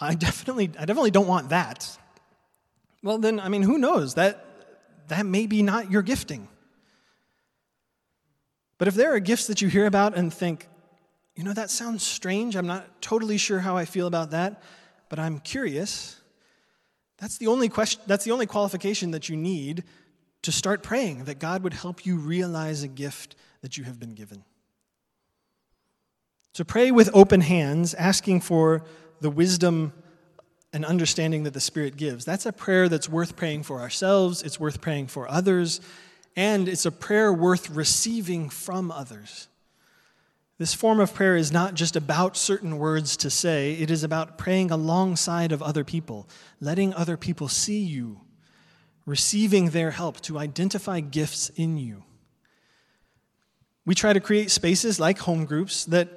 I 0.00 0.14
definitely, 0.14 0.70
I 0.78 0.84
definitely 0.84 1.10
don't 1.10 1.26
want 1.26 1.48
that, 1.50 1.98
well, 3.02 3.18
then, 3.18 3.40
I 3.40 3.48
mean, 3.48 3.62
who 3.62 3.78
knows? 3.78 4.14
That, 4.14 4.44
that 5.08 5.26
may 5.26 5.46
be 5.46 5.62
not 5.62 5.90
your 5.90 6.02
gifting. 6.02 6.48
But 8.78 8.88
if 8.88 8.94
there 8.94 9.14
are 9.14 9.20
gifts 9.20 9.46
that 9.46 9.62
you 9.62 9.68
hear 9.68 9.86
about 9.86 10.16
and 10.16 10.32
think, 10.32 10.68
you 11.34 11.44
know, 11.44 11.52
that 11.52 11.70
sounds 11.70 12.02
strange, 12.02 12.56
I'm 12.56 12.66
not 12.66 13.00
totally 13.00 13.38
sure 13.38 13.60
how 13.60 13.76
I 13.76 13.84
feel 13.84 14.06
about 14.06 14.30
that, 14.30 14.62
but 15.08 15.18
I'm 15.18 15.38
curious, 15.38 16.20
that's 17.18 17.38
the 17.38 17.46
only 17.46 17.68
question, 17.68 18.02
that's 18.06 18.24
the 18.24 18.32
only 18.32 18.46
qualification 18.46 19.10
that 19.12 19.28
you 19.28 19.36
need 19.36 19.84
to 20.42 20.52
start 20.52 20.82
praying 20.82 21.24
that 21.24 21.38
God 21.38 21.62
would 21.62 21.74
help 21.74 22.06
you 22.06 22.16
realize 22.16 22.82
a 22.82 22.88
gift 22.88 23.36
that 23.62 23.76
you 23.76 23.84
have 23.84 23.98
been 23.98 24.14
given. 24.14 24.44
So 26.52 26.64
pray 26.64 26.90
with 26.90 27.10
open 27.12 27.40
hands, 27.40 27.94
asking 27.94 28.40
for 28.40 28.82
the 29.20 29.30
wisdom 29.30 29.92
and 30.72 30.84
understanding 30.84 31.44
that 31.44 31.54
the 31.54 31.60
Spirit 31.60 31.96
gives. 31.96 32.24
That's 32.24 32.46
a 32.46 32.52
prayer 32.52 32.88
that's 32.88 33.08
worth 33.08 33.36
praying 33.36 33.62
for 33.62 33.80
ourselves, 33.80 34.42
it's 34.42 34.60
worth 34.60 34.80
praying 34.80 35.08
for 35.08 35.30
others, 35.30 35.80
and 36.34 36.68
it's 36.68 36.86
a 36.86 36.92
prayer 36.92 37.32
worth 37.32 37.70
receiving 37.70 38.50
from 38.50 38.90
others. 38.90 39.48
This 40.58 40.72
form 40.72 41.00
of 41.00 41.12
prayer 41.12 41.36
is 41.36 41.52
not 41.52 41.74
just 41.74 41.96
about 41.96 42.36
certain 42.36 42.78
words 42.78 43.16
to 43.18 43.28
say, 43.28 43.74
it 43.74 43.90
is 43.90 44.02
about 44.02 44.38
praying 44.38 44.70
alongside 44.70 45.52
of 45.52 45.62
other 45.62 45.84
people, 45.84 46.26
letting 46.60 46.94
other 46.94 47.18
people 47.18 47.48
see 47.48 47.80
you, 47.80 48.20
receiving 49.04 49.70
their 49.70 49.90
help 49.90 50.20
to 50.22 50.38
identify 50.38 51.00
gifts 51.00 51.50
in 51.50 51.76
you. 51.76 52.04
We 53.84 53.94
try 53.94 54.14
to 54.14 54.20
create 54.20 54.50
spaces 54.50 54.98
like 54.98 55.18
home 55.18 55.44
groups 55.44 55.84
that 55.86 56.08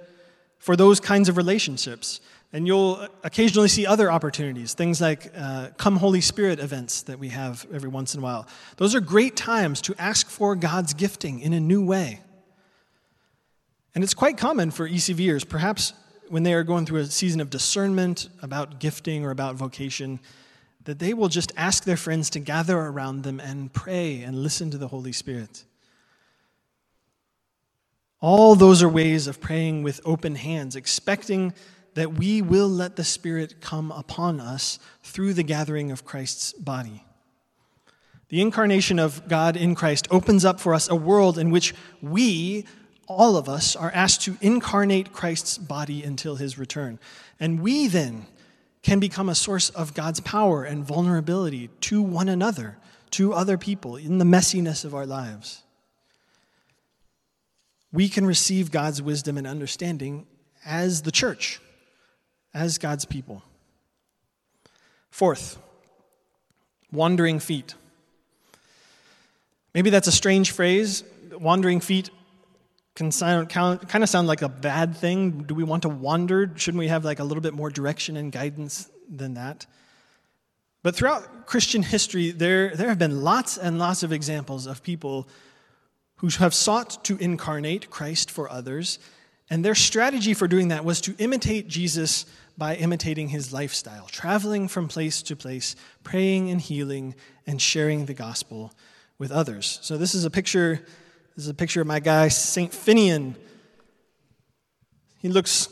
for 0.58 0.76
those 0.76 1.00
kinds 1.00 1.30
of 1.30 1.38
relationships. 1.38 2.22
And 2.52 2.66
you'll 2.66 3.08
occasionally 3.24 3.68
see 3.68 3.86
other 3.86 4.12
opportunities, 4.12 4.74
things 4.74 5.00
like 5.00 5.32
uh, 5.38 5.70
Come 5.78 5.98
Holy 5.98 6.22
Spirit 6.22 6.60
events 6.60 7.04
that 7.04 7.20
we 7.20 7.30
have 7.30 7.68
every 7.72 7.90
once 7.90 8.16
in 8.16 8.22
a 8.22 8.24
while. 8.24 8.48
Those 8.78 8.96
are 8.96 9.02
great 9.02 9.36
times 9.36 9.82
to 9.82 9.96
ask 10.00 10.30
for 10.30 10.56
God's 10.56 10.94
gifting 10.94 11.42
in 11.42 11.54
a 11.54 11.60
new 11.60 11.86
way. 11.86 12.22
And 13.96 14.04
it's 14.04 14.14
quite 14.14 14.38
common 14.38 14.72
for 14.72 14.88
ECVers, 14.88 15.48
perhaps 15.48 15.94
when 16.30 16.44
they 16.44 16.54
are 16.54 16.64
going 16.64 16.86
through 16.86 17.02
a 17.02 17.06
season 17.06 17.42
of 17.42 17.50
discernment 17.50 18.30
about 18.42 18.80
gifting 18.80 19.26
or 19.26 19.32
about 19.32 19.56
vocation, 19.56 20.20
that 20.84 21.00
they 21.00 21.14
will 21.14 21.28
just 21.28 21.52
ask 21.58 21.84
their 21.84 21.98
friends 21.98 22.30
to 22.32 22.40
gather 22.40 22.78
around 22.78 23.24
them 23.24 23.40
and 23.40 23.74
pray 23.74 24.22
and 24.22 24.42
listen 24.44 24.70
to 24.72 24.78
the 24.78 24.88
Holy 24.88 25.12
Spirit. 25.12 25.66
All 28.22 28.56
those 28.56 28.84
are 28.84 28.90
ways 28.90 29.28
of 29.28 29.40
praying 29.40 29.84
with 29.84 30.02
open 30.06 30.36
hands, 30.36 30.76
expecting 30.76 31.54
that 31.96 32.14
we 32.14 32.42
will 32.42 32.68
let 32.68 32.96
the 32.96 33.04
Spirit 33.04 33.62
come 33.62 33.92
upon 33.92 34.40
us 34.40 34.78
through 35.04 35.34
the 35.34 35.44
gathering 35.44 35.92
of 35.92 36.06
Christ's 36.06 36.54
body. 36.54 37.04
The 38.30 38.42
incarnation 38.42 39.00
of 39.00 39.28
God 39.28 39.58
in 39.58 39.74
Christ 39.74 40.08
opens 40.12 40.46
up 40.46 40.60
for 40.60 40.74
us 40.74 40.88
a 40.88 40.96
world 40.96 41.40
in 41.40 41.50
which 41.50 41.74
we, 42.02 42.66
all 43.10 43.36
of 43.36 43.50
us, 43.50 43.76
are 43.76 43.92
asked 43.94 44.22
to 44.22 44.38
incarnate 44.40 45.12
Christ's 45.12 45.58
body 45.58 46.04
until 46.04 46.36
his 46.36 46.58
return. 46.58 47.00
And 47.40 47.60
we 47.60 47.88
then 47.88 48.28
can 48.84 49.00
become 49.00 49.28
a 49.28 49.36
source 49.36 49.70
of 49.72 49.94
God's 49.94 50.20
power 50.22 50.64
and 50.64 50.86
vulnerability 50.86 51.70
to 51.82 52.02
one 52.02 52.30
another, 52.30 52.78
to 53.12 53.34
other 53.34 53.58
people, 53.58 53.98
in 53.98 54.20
the 54.20 54.26
messiness 54.26 54.86
of 54.86 54.94
our 54.94 55.06
lives. 55.06 55.64
We 57.92 58.08
can 58.08 58.26
receive 58.26 58.72
God's 58.72 59.02
wisdom 59.02 59.38
and 59.38 59.48
understanding 59.48 60.28
as 60.64 61.02
the 61.02 61.12
church 61.12 61.60
as 62.54 62.78
God's 62.78 63.06
people. 63.06 63.44
Fourth, 65.10 65.58
wandering 66.92 67.40
feet. 67.40 67.74
Maybe 69.74 69.90
that's 69.90 70.08
a 70.08 70.12
strange 70.12 70.52
phrase. 70.52 71.04
Wandering 71.32 71.80
feet 71.80 72.10
can 73.00 73.14
sound, 73.14 73.48
kind 73.48 74.04
of 74.04 74.10
sound 74.10 74.28
like 74.28 74.42
a 74.42 74.50
bad 74.50 74.98
thing. 74.98 75.44
Do 75.44 75.56
we 75.56 75.64
want 75.64 75.84
to 75.84 75.90
wander? 75.90 76.52
Shouldn't 76.58 76.80
we 76.80 76.90
have 76.90 77.06
like 77.06 77.20
a 77.20 77.24
little 77.24 77.42
bit 77.42 77.54
more 77.54 77.70
direction 77.70 78.18
and 78.18 78.30
guidance 78.30 78.92
than 79.10 79.36
that? 79.36 79.66
But 80.84 80.96
throughout 80.96 81.48
Christian 81.48 81.82
history, 81.82 82.32
there, 82.32 82.76
there 82.76 82.90
have 82.90 83.00
been 83.00 83.22
lots 83.22 83.58
and 83.58 83.80
lots 83.80 84.04
of 84.04 84.12
examples 84.12 84.68
of 84.68 84.84
people 84.84 85.30
who 86.18 86.28
have 86.40 86.54
sought 86.54 87.06
to 87.06 87.18
incarnate 87.20 87.90
Christ 87.90 88.30
for 88.30 88.52
others 88.52 89.00
and 89.50 89.64
their 89.64 89.76
strategy 89.76 90.34
for 90.34 90.50
doing 90.50 90.68
that 90.68 90.84
was 90.84 91.00
to 91.02 91.16
imitate 91.20 91.70
Jesus 91.70 92.26
by 92.58 92.76
imitating 92.76 93.30
his 93.30 93.54
lifestyle, 93.54 94.08
traveling 94.08 94.68
from 94.68 94.90
place 94.90 95.22
to 95.24 95.38
place, 95.38 95.78
praying 96.04 96.50
and 96.50 96.60
healing 96.60 97.16
and 97.48 97.62
sharing 97.62 98.08
the 98.08 98.14
gospel 98.14 98.74
with 99.18 99.32
others. 99.32 99.80
So 99.82 99.98
this 99.98 100.14
is 100.14 100.26
a 100.26 100.30
picture 100.30 100.86
this 101.40 101.46
is 101.46 101.52
a 101.52 101.54
picture 101.54 101.80
of 101.80 101.88
my 101.88 102.02
guy 102.02 102.28
Saint 102.28 102.74
Finian. 102.74 103.34
He 105.20 105.30
looks 105.30 105.70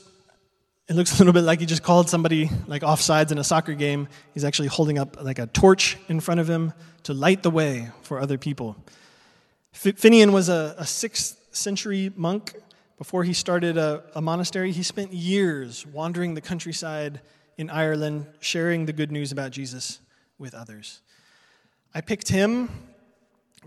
it 0.87 0.95
looks 0.95 1.13
a 1.13 1.17
little 1.17 1.33
bit 1.33 1.41
like 1.41 1.59
he 1.59 1.65
just 1.65 1.83
called 1.83 2.07
somebody 2.07 2.49
like 2.67 2.83
offsides 2.83 3.33
in 3.33 3.37
a 3.37 3.43
soccer 3.43 3.73
game. 3.73 4.07
He's 4.33 4.45
actually 4.45 4.69
holding 4.69 4.97
up 4.97 5.21
like 5.21 5.39
a 5.39 5.47
torch 5.47 5.97
in 6.07 6.21
front 6.21 6.39
of 6.39 6.49
him 6.49 6.71
to 7.03 7.13
light 7.13 7.43
the 7.43 7.49
way 7.49 7.91
for 8.01 8.21
other 8.21 8.37
people. 8.37 8.77
Finian 9.73 10.31
was 10.31 10.47
a, 10.47 10.73
a 10.77 10.85
sixth 10.85 11.37
century 11.53 12.13
monk 12.15 12.55
before 12.97 13.25
he 13.25 13.33
started 13.33 13.77
a, 13.77 14.03
a, 14.15 14.21
monastery, 14.21 14.71
he 14.71 14.83
spent 14.83 15.11
years 15.11 15.85
wandering 15.85 16.33
the 16.33 16.39
countryside 16.39 17.19
in 17.57 17.69
Ireland, 17.69 18.25
sharing 18.39 18.85
the 18.85 18.93
good 18.93 19.11
news 19.11 19.33
about 19.33 19.51
Jesus 19.51 19.99
with 20.39 20.55
others. 20.55 21.01
I 21.93 21.99
picked 21.99 22.29
him 22.29 22.69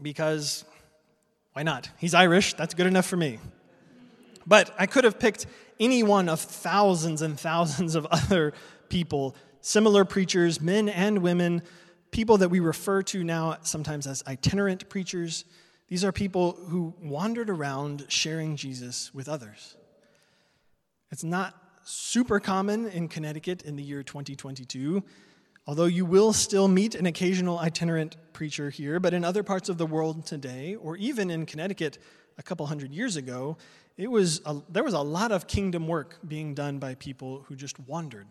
because 0.00 0.64
why 1.52 1.62
not? 1.62 1.90
He's 1.98 2.14
Irish, 2.14 2.54
that's 2.54 2.74
good 2.74 2.86
enough 2.86 3.06
for 3.06 3.16
me. 3.16 3.38
But 4.46 4.74
I 4.78 4.86
could 4.86 5.04
have 5.04 5.18
picked 5.18 5.46
any 5.78 6.02
one 6.02 6.28
of 6.28 6.40
thousands 6.40 7.22
and 7.22 7.38
thousands 7.38 7.94
of 7.94 8.06
other 8.10 8.52
people, 8.88 9.34
similar 9.60 10.04
preachers, 10.04 10.60
men 10.60 10.88
and 10.88 11.18
women, 11.18 11.62
people 12.10 12.38
that 12.38 12.48
we 12.48 12.60
refer 12.60 13.02
to 13.02 13.22
now 13.22 13.58
sometimes 13.62 14.06
as 14.06 14.22
itinerant 14.26 14.88
preachers 14.88 15.44
these 15.90 16.04
are 16.04 16.12
people 16.12 16.52
who 16.68 16.94
wandered 17.02 17.50
around 17.50 18.06
sharing 18.08 18.54
Jesus 18.54 19.12
with 19.12 19.28
others. 19.28 19.76
It's 21.10 21.24
not 21.24 21.52
super 21.82 22.38
common 22.38 22.86
in 22.86 23.08
Connecticut 23.08 23.62
in 23.62 23.74
the 23.74 23.82
year 23.82 24.04
2022, 24.04 25.02
although 25.66 25.84
you 25.84 26.04
will 26.04 26.32
still 26.32 26.68
meet 26.68 26.94
an 26.94 27.06
occasional 27.06 27.58
itinerant 27.58 28.16
preacher 28.32 28.70
here, 28.70 28.98
but 29.00 29.14
in 29.14 29.24
other 29.24 29.42
parts 29.42 29.68
of 29.68 29.78
the 29.78 29.86
world 29.86 30.26
today, 30.26 30.74
or 30.76 30.96
even 30.96 31.30
in 31.30 31.46
Connecticut 31.46 31.98
a 32.38 32.42
couple 32.42 32.66
hundred 32.66 32.92
years 32.92 33.16
ago, 33.16 33.56
it 33.96 34.10
was 34.10 34.40
a, 34.46 34.56
there 34.70 34.84
was 34.84 34.94
a 34.94 35.00
lot 35.00 35.30
of 35.30 35.46
kingdom 35.46 35.86
work 35.86 36.18
being 36.26 36.54
done 36.54 36.78
by 36.78 36.94
people 36.94 37.44
who 37.48 37.54
just 37.54 37.78
wandered. 37.80 38.26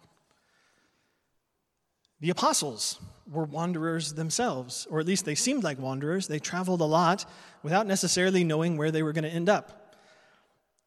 The 2.21 2.31
apostles 2.31 2.99
were 3.29 3.45
wanderers 3.45 4.13
themselves, 4.13 4.87
or 4.89 4.99
at 4.99 5.05
least 5.05 5.25
they 5.25 5.35
seemed 5.35 5.63
like 5.63 5.79
wanderers. 5.79 6.27
They 6.27 6.39
traveled 6.39 6.81
a 6.81 6.85
lot 6.85 7.25
without 7.63 7.87
necessarily 7.87 8.43
knowing 8.43 8.77
where 8.77 8.91
they 8.91 9.03
were 9.03 9.13
going 9.13 9.23
to 9.23 9.29
end 9.29 9.47
up. 9.47 9.95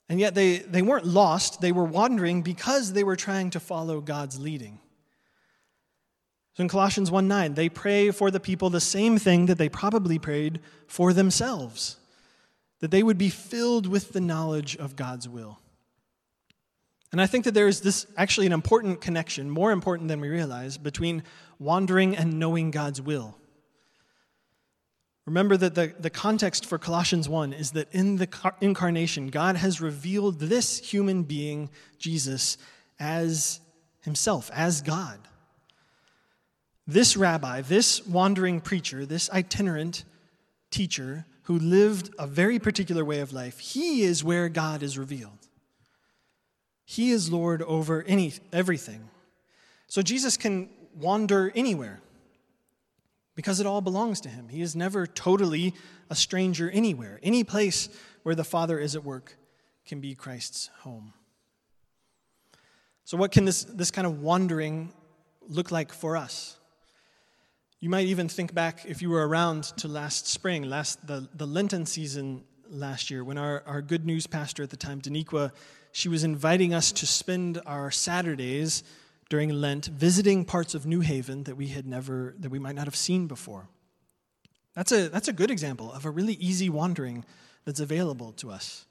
And 0.08 0.20
yet 0.20 0.34
they, 0.34 0.58
they 0.58 0.82
weren't 0.82 1.06
lost, 1.06 1.60
they 1.60 1.72
were 1.72 1.84
wandering 1.84 2.42
because 2.42 2.92
they 2.92 3.04
were 3.04 3.16
trying 3.16 3.50
to 3.50 3.60
follow 3.60 4.00
God's 4.00 4.38
leading. 4.38 4.78
So 6.54 6.62
in 6.62 6.68
Colossians 6.68 7.10
1 7.10 7.28
9, 7.28 7.54
they 7.54 7.68
pray 7.68 8.10
for 8.10 8.30
the 8.30 8.40
people 8.40 8.70
the 8.70 8.80
same 8.80 9.18
thing 9.18 9.46
that 9.46 9.58
they 9.58 9.68
probably 9.68 10.18
prayed 10.18 10.60
for 10.86 11.12
themselves 11.12 11.96
that 12.82 12.90
they 12.90 13.02
would 13.02 13.16
be 13.16 13.30
filled 13.30 13.86
with 13.86 14.12
the 14.12 14.20
knowledge 14.20 14.76
of 14.76 14.96
God's 14.96 15.28
will. 15.28 15.60
And 17.12 17.20
I 17.20 17.26
think 17.26 17.44
that 17.44 17.54
there 17.54 17.68
is 17.68 17.80
this 17.80 18.06
actually 18.16 18.46
an 18.46 18.52
important 18.52 19.00
connection, 19.00 19.48
more 19.48 19.70
important 19.70 20.08
than 20.08 20.20
we 20.20 20.28
realize, 20.28 20.78
between 20.78 21.22
wandering 21.60 22.16
and 22.16 22.40
knowing 22.40 22.72
God's 22.72 23.00
will. 23.00 23.38
Remember 25.26 25.56
that 25.56 25.76
the, 25.76 25.94
the 25.96 26.10
context 26.10 26.66
for 26.66 26.76
Colossians 26.76 27.28
1 27.28 27.52
is 27.52 27.70
that 27.72 27.86
in 27.92 28.16
the 28.16 28.28
incarnation, 28.60 29.28
God 29.28 29.54
has 29.54 29.80
revealed 29.80 30.40
this 30.40 30.78
human 30.78 31.22
being, 31.22 31.70
Jesus, 31.98 32.58
as 32.98 33.60
himself, 34.00 34.50
as 34.52 34.82
God. 34.82 35.20
This 36.92 37.16
rabbi, 37.16 37.62
this 37.62 38.06
wandering 38.06 38.60
preacher, 38.60 39.06
this 39.06 39.30
itinerant 39.30 40.04
teacher, 40.70 41.24
who 41.44 41.58
lived 41.58 42.14
a 42.18 42.26
very 42.26 42.58
particular 42.58 43.02
way 43.02 43.20
of 43.20 43.32
life, 43.32 43.58
he 43.58 44.02
is 44.02 44.22
where 44.22 44.50
God 44.50 44.82
is 44.82 44.98
revealed. 44.98 45.48
He 46.84 47.10
is 47.10 47.32
Lord 47.32 47.62
over 47.62 48.02
any, 48.02 48.34
everything. 48.52 49.08
So 49.86 50.02
Jesus 50.02 50.36
can 50.36 50.68
wander 50.94 51.50
anywhere 51.54 52.00
because 53.34 53.58
it 53.58 53.66
all 53.66 53.80
belongs 53.80 54.20
to 54.20 54.28
him. 54.28 54.48
He 54.48 54.60
is 54.60 54.76
never 54.76 55.06
totally 55.06 55.72
a 56.10 56.14
stranger 56.14 56.70
anywhere. 56.70 57.18
Any 57.22 57.42
place 57.42 57.88
where 58.22 58.34
the 58.34 58.44
Father 58.44 58.78
is 58.78 58.94
at 58.94 59.02
work 59.02 59.38
can 59.86 60.00
be 60.00 60.14
Christ's 60.14 60.68
home. 60.80 61.14
So, 63.04 63.16
what 63.16 63.32
can 63.32 63.46
this, 63.46 63.64
this 63.64 63.90
kind 63.90 64.06
of 64.06 64.20
wandering 64.20 64.92
look 65.48 65.70
like 65.70 65.92
for 65.92 66.16
us? 66.16 66.58
You 67.82 67.88
might 67.88 68.06
even 68.06 68.28
think 68.28 68.54
back, 68.54 68.84
if 68.86 69.02
you 69.02 69.10
were 69.10 69.26
around, 69.26 69.64
to 69.78 69.88
last 69.88 70.28
spring, 70.28 70.62
last 70.62 71.04
the, 71.04 71.28
the 71.34 71.48
Lenten 71.48 71.84
season 71.84 72.44
last 72.70 73.10
year, 73.10 73.24
when 73.24 73.36
our, 73.36 73.64
our 73.66 73.82
good 73.82 74.06
news 74.06 74.24
pastor 74.28 74.62
at 74.62 74.70
the 74.70 74.76
time, 74.76 75.00
Daniqua, 75.00 75.50
she 75.90 76.08
was 76.08 76.22
inviting 76.22 76.72
us 76.72 76.92
to 76.92 77.08
spend 77.08 77.60
our 77.66 77.90
Saturdays 77.90 78.84
during 79.28 79.50
Lent 79.50 79.86
visiting 79.86 80.44
parts 80.44 80.76
of 80.76 80.86
New 80.86 81.00
Haven 81.00 81.42
that 81.42 81.56
we 81.56 81.66
had 81.66 81.84
never, 81.84 82.36
that 82.38 82.52
we 82.52 82.60
might 82.60 82.76
not 82.76 82.84
have 82.84 82.94
seen 82.94 83.26
before. 83.26 83.66
That's 84.74 84.92
a, 84.92 85.08
that's 85.08 85.26
a 85.26 85.32
good 85.32 85.50
example 85.50 85.92
of 85.92 86.04
a 86.04 86.10
really 86.10 86.34
easy 86.34 86.70
wandering 86.70 87.24
that's 87.64 87.80
available 87.80 88.30
to 88.34 88.52
us. 88.52 88.86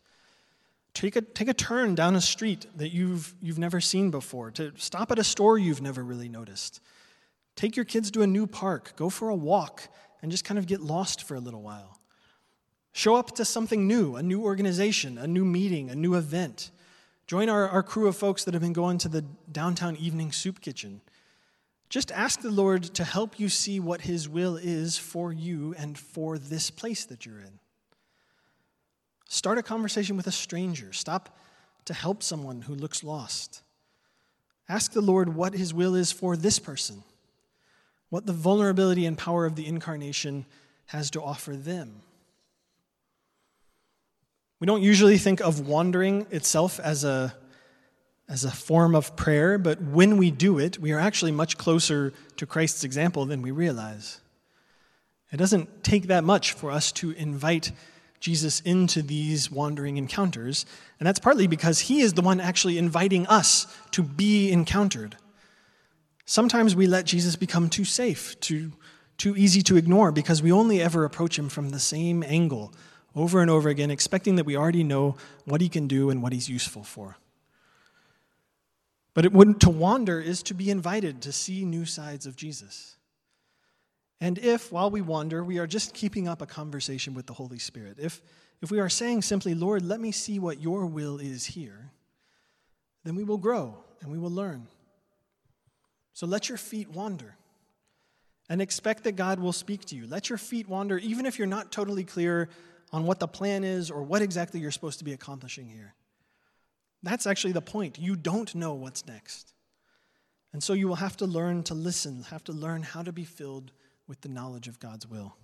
Take 0.93 1.15
a, 1.15 1.21
take 1.21 1.47
a 1.47 1.53
turn 1.53 1.95
down 1.95 2.17
a 2.17 2.21
street 2.21 2.65
that 2.75 2.89
you've, 2.89 3.35
you've 3.41 3.57
never 3.57 3.79
seen 3.79 4.11
before, 4.11 4.51
to 4.51 4.73
stop 4.75 5.13
at 5.13 5.17
a 5.17 5.23
store 5.23 5.57
you've 5.57 5.81
never 5.81 6.03
really 6.03 6.27
noticed 6.27 6.81
Take 7.55 7.75
your 7.75 7.85
kids 7.85 8.11
to 8.11 8.21
a 8.21 8.27
new 8.27 8.47
park, 8.47 8.93
go 8.95 9.09
for 9.09 9.29
a 9.29 9.35
walk, 9.35 9.87
and 10.21 10.31
just 10.31 10.45
kind 10.45 10.57
of 10.57 10.67
get 10.67 10.81
lost 10.81 11.23
for 11.23 11.35
a 11.35 11.39
little 11.39 11.61
while. 11.61 11.99
Show 12.93 13.15
up 13.15 13.35
to 13.35 13.45
something 13.45 13.87
new, 13.87 14.15
a 14.15 14.23
new 14.23 14.43
organization, 14.43 15.17
a 15.17 15.27
new 15.27 15.45
meeting, 15.45 15.89
a 15.89 15.95
new 15.95 16.15
event. 16.15 16.71
Join 17.25 17.49
our, 17.49 17.67
our 17.69 17.83
crew 17.83 18.07
of 18.07 18.17
folks 18.17 18.43
that 18.43 18.53
have 18.53 18.61
been 18.61 18.73
going 18.73 18.97
to 18.99 19.09
the 19.09 19.23
downtown 19.51 19.95
evening 19.95 20.31
soup 20.31 20.59
kitchen. 20.59 21.01
Just 21.87 22.11
ask 22.11 22.41
the 22.41 22.51
Lord 22.51 22.83
to 22.95 23.03
help 23.03 23.39
you 23.39 23.49
see 23.49 23.79
what 23.79 24.01
His 24.01 24.27
will 24.27 24.57
is 24.57 24.97
for 24.97 25.31
you 25.31 25.73
and 25.77 25.97
for 25.97 26.37
this 26.37 26.69
place 26.69 27.05
that 27.05 27.25
you're 27.25 27.39
in. 27.39 27.59
Start 29.27 29.57
a 29.57 29.63
conversation 29.63 30.17
with 30.17 30.27
a 30.27 30.31
stranger. 30.31 30.91
Stop 30.91 31.37
to 31.85 31.93
help 31.93 32.21
someone 32.21 32.61
who 32.61 32.75
looks 32.75 33.03
lost. 33.03 33.61
Ask 34.67 34.91
the 34.91 35.01
Lord 35.01 35.35
what 35.35 35.53
His 35.53 35.73
will 35.73 35.95
is 35.95 36.11
for 36.11 36.35
this 36.35 36.59
person 36.59 37.03
what 38.11 38.25
the 38.25 38.33
vulnerability 38.33 39.05
and 39.05 39.17
power 39.17 39.45
of 39.45 39.55
the 39.55 39.65
incarnation 39.65 40.45
has 40.87 41.09
to 41.09 41.21
offer 41.23 41.55
them. 41.55 42.01
We 44.59 44.67
don't 44.67 44.83
usually 44.83 45.17
think 45.17 45.39
of 45.39 45.65
wandering 45.65 46.27
itself 46.29 46.77
as 46.81 47.05
a, 47.05 47.33
as 48.27 48.43
a 48.43 48.51
form 48.51 48.95
of 48.95 49.15
prayer, 49.15 49.57
but 49.57 49.81
when 49.81 50.17
we 50.17 50.29
do 50.29 50.59
it, 50.59 50.77
we 50.77 50.91
are 50.91 50.99
actually 50.99 51.31
much 51.31 51.57
closer 51.57 52.11
to 52.35 52.45
Christ's 52.45 52.83
example 52.83 53.25
than 53.25 53.41
we 53.41 53.51
realize. 53.51 54.19
It 55.31 55.37
doesn't 55.37 55.85
take 55.85 56.07
that 56.07 56.25
much 56.25 56.51
for 56.51 56.69
us 56.69 56.91
to 56.93 57.11
invite 57.11 57.71
Jesus 58.19 58.59
into 58.59 59.01
these 59.01 59.49
wandering 59.49 59.95
encounters, 59.95 60.65
and 60.99 61.07
that's 61.07 61.17
partly 61.17 61.47
because 61.47 61.79
he 61.79 62.01
is 62.01 62.13
the 62.13 62.21
one 62.21 62.41
actually 62.41 62.77
inviting 62.77 63.25
us 63.27 63.65
to 63.91 64.03
be 64.03 64.51
encountered. 64.51 65.15
Sometimes 66.31 66.77
we 66.77 66.87
let 66.87 67.03
Jesus 67.03 67.35
become 67.35 67.67
too 67.67 67.83
safe, 67.83 68.39
too, 68.39 68.71
too 69.17 69.35
easy 69.35 69.61
to 69.63 69.75
ignore, 69.75 70.13
because 70.13 70.41
we 70.41 70.49
only 70.49 70.81
ever 70.81 71.03
approach 71.03 71.37
him 71.37 71.49
from 71.49 71.71
the 71.71 71.77
same 71.77 72.23
angle 72.23 72.73
over 73.13 73.41
and 73.41 73.51
over 73.51 73.67
again, 73.67 73.91
expecting 73.91 74.37
that 74.37 74.45
we 74.45 74.55
already 74.55 74.85
know 74.85 75.17
what 75.43 75.59
he 75.59 75.67
can 75.67 75.89
do 75.89 76.09
and 76.09 76.23
what 76.23 76.31
he's 76.31 76.47
useful 76.47 76.85
for. 76.85 77.17
But 79.13 79.25
it 79.25 79.59
to 79.59 79.69
wander 79.69 80.21
is 80.21 80.41
to 80.43 80.53
be 80.53 80.71
invited 80.71 81.21
to 81.23 81.33
see 81.33 81.65
new 81.65 81.85
sides 81.85 82.25
of 82.25 82.37
Jesus. 82.37 82.95
And 84.21 84.37
if, 84.37 84.71
while 84.71 84.89
we 84.89 85.01
wander, 85.01 85.43
we 85.43 85.59
are 85.59 85.67
just 85.67 85.93
keeping 85.93 86.29
up 86.29 86.41
a 86.41 86.45
conversation 86.45 87.13
with 87.13 87.25
the 87.25 87.33
Holy 87.33 87.59
Spirit, 87.59 87.97
if, 87.99 88.21
if 88.61 88.71
we 88.71 88.79
are 88.79 88.87
saying 88.87 89.23
simply, 89.23 89.53
Lord, 89.53 89.83
let 89.83 89.99
me 89.99 90.13
see 90.13 90.39
what 90.39 90.61
your 90.61 90.85
will 90.85 91.17
is 91.17 91.45
here, 91.45 91.91
then 93.03 93.15
we 93.15 93.25
will 93.25 93.37
grow 93.37 93.83
and 93.99 94.09
we 94.09 94.17
will 94.17 94.31
learn. 94.31 94.69
So 96.13 96.27
let 96.27 96.49
your 96.49 96.57
feet 96.57 96.89
wander 96.89 97.35
and 98.49 98.61
expect 98.61 99.05
that 99.05 99.13
God 99.13 99.39
will 99.39 99.53
speak 99.53 99.85
to 99.85 99.95
you. 99.95 100.07
Let 100.07 100.29
your 100.29 100.37
feet 100.37 100.67
wander, 100.67 100.97
even 100.97 101.25
if 101.25 101.37
you're 101.37 101.47
not 101.47 101.71
totally 101.71 102.03
clear 102.03 102.49
on 102.91 103.05
what 103.05 103.19
the 103.19 103.27
plan 103.27 103.63
is 103.63 103.89
or 103.89 104.03
what 104.03 104.21
exactly 104.21 104.59
you're 104.59 104.71
supposed 104.71 104.99
to 104.99 105.05
be 105.05 105.13
accomplishing 105.13 105.67
here. 105.67 105.93
That's 107.03 107.25
actually 107.25 107.53
the 107.53 107.61
point. 107.61 107.97
You 107.97 108.15
don't 108.15 108.53
know 108.53 108.73
what's 108.73 109.05
next. 109.05 109.53
And 110.53 110.61
so 110.61 110.73
you 110.73 110.87
will 110.87 110.95
have 110.95 111.15
to 111.17 111.25
learn 111.25 111.63
to 111.63 111.73
listen, 111.73 112.23
have 112.23 112.43
to 112.45 112.51
learn 112.51 112.83
how 112.83 113.01
to 113.01 113.11
be 113.11 113.23
filled 113.23 113.71
with 114.07 114.21
the 114.21 114.29
knowledge 114.29 114.67
of 114.67 114.79
God's 114.79 115.07
will. 115.07 115.35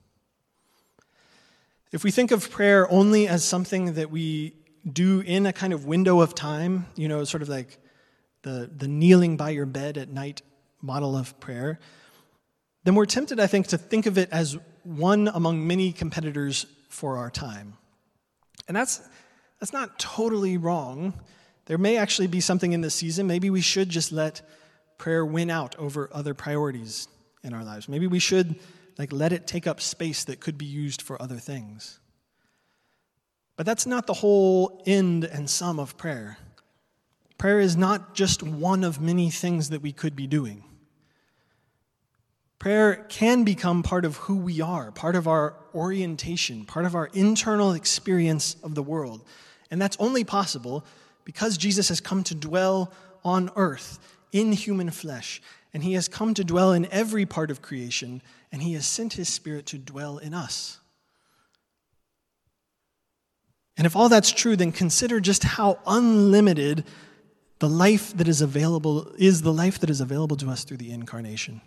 If 1.93 2.03
we 2.03 2.11
think 2.11 2.31
of 2.31 2.51
prayer 2.51 2.91
only 2.91 3.29
as 3.29 3.45
something 3.45 3.93
that 3.93 4.11
we 4.11 4.53
do 4.91 5.21
in 5.21 5.45
a 5.45 5.53
kind 5.53 5.71
of 5.71 5.85
window 5.85 6.19
of 6.19 6.35
time, 6.35 6.87
you 6.95 7.07
know, 7.07 7.23
sort 7.23 7.41
of 7.41 7.47
like 7.47 7.77
the, 8.41 8.69
the 8.75 8.89
kneeling 8.89 9.37
by 9.37 9.51
your 9.51 9.65
bed 9.65 9.97
at 9.97 10.09
night 10.09 10.41
model 10.81 11.17
of 11.17 11.39
prayer, 11.39 11.79
then 12.83 12.95
we're 12.95 13.05
tempted, 13.05 13.39
I 13.39 13.47
think, 13.47 13.67
to 13.67 13.77
think 13.77 14.05
of 14.05 14.17
it 14.17 14.29
as 14.31 14.57
one 14.83 15.27
among 15.27 15.67
many 15.67 15.91
competitors 15.91 16.65
for 16.89 17.17
our 17.17 17.29
time. 17.29 17.73
And 18.67 18.75
that's, 18.75 19.01
that's 19.59 19.73
not 19.73 19.99
totally 19.99 20.57
wrong. 20.57 21.13
There 21.65 21.77
may 21.77 21.97
actually 21.97 22.27
be 22.27 22.39
something 22.39 22.71
in 22.71 22.81
this 22.81 22.95
season. 22.95 23.27
Maybe 23.27 23.49
we 23.49 23.61
should 23.61 23.89
just 23.89 24.11
let 24.11 24.41
prayer 24.97 25.25
win 25.25 25.49
out 25.49 25.75
over 25.77 26.09
other 26.13 26.33
priorities 26.33 27.07
in 27.43 27.53
our 27.53 27.63
lives. 27.63 27.89
Maybe 27.89 28.07
we 28.07 28.19
should 28.19 28.57
like 28.97 29.11
let 29.11 29.31
it 29.31 29.47
take 29.47 29.67
up 29.67 29.81
space 29.81 30.23
that 30.23 30.39
could 30.39 30.57
be 30.57 30.65
used 30.65 31.01
for 31.01 31.21
other 31.21 31.37
things. 31.37 31.99
But 33.57 33.65
that's 33.65 33.85
not 33.85 34.07
the 34.07 34.13
whole 34.13 34.81
end 34.85 35.25
and 35.25 35.49
sum 35.49 35.79
of 35.79 35.97
prayer. 35.97 36.37
Prayer 37.37 37.59
is 37.59 37.77
not 37.77 38.15
just 38.15 38.41
one 38.41 38.83
of 38.83 38.99
many 38.99 39.29
things 39.29 39.69
that 39.69 39.81
we 39.81 39.91
could 39.91 40.15
be 40.15 40.27
doing. 40.27 40.63
Prayer 42.59 43.05
can 43.09 43.43
become 43.43 43.83
part 43.83 44.03
of 44.03 44.17
who 44.17 44.37
we 44.37 44.61
are, 44.61 44.91
part 44.91 45.15
of 45.15 45.27
our 45.27 45.55
orientation, 45.75 46.65
part 46.65 46.85
of 46.85 46.95
our 46.95 47.09
internal 47.13 47.73
experience 47.73 48.55
of 48.63 48.73
the 48.73 48.81
world. 48.81 49.23
And 49.69 49.79
that's 49.79 49.97
only 49.99 50.23
possible 50.23 50.83
because 51.23 51.57
Jesus 51.57 51.89
has 51.89 52.01
come 52.01 52.23
to 52.23 52.33
dwell 52.33 52.91
on 53.23 53.51
earth 53.55 53.99
in 54.31 54.51
human 54.53 54.89
flesh. 54.89 55.41
And 55.73 55.83
he 55.83 55.93
has 55.93 56.07
come 56.07 56.33
to 56.33 56.43
dwell 56.43 56.71
in 56.71 56.87
every 56.91 57.27
part 57.27 57.51
of 57.51 57.61
creation, 57.61 58.23
and 58.51 58.63
he 58.63 58.73
has 58.73 58.87
sent 58.87 59.13
his 59.13 59.29
spirit 59.29 59.67
to 59.67 59.77
dwell 59.77 60.17
in 60.17 60.33
us. 60.33 60.79
And 63.77 63.85
if 63.85 63.95
all 63.95 64.09
that's 64.09 64.31
true, 64.31 64.55
then 64.55 64.71
consider 64.71 65.19
just 65.19 65.43
how 65.43 65.79
unlimited 65.85 66.83
The 67.59 67.69
life 67.69 68.15
that 68.17 68.27
is 68.27 68.41
available 68.41 69.11
is 69.17 69.41
the 69.41 69.53
life 69.53 69.79
that 69.79 69.89
is 69.89 70.01
available 70.01 70.37
to 70.37 70.49
us 70.49 70.63
through 70.63 70.77
the 70.77 70.91
incarnation. 70.91 71.61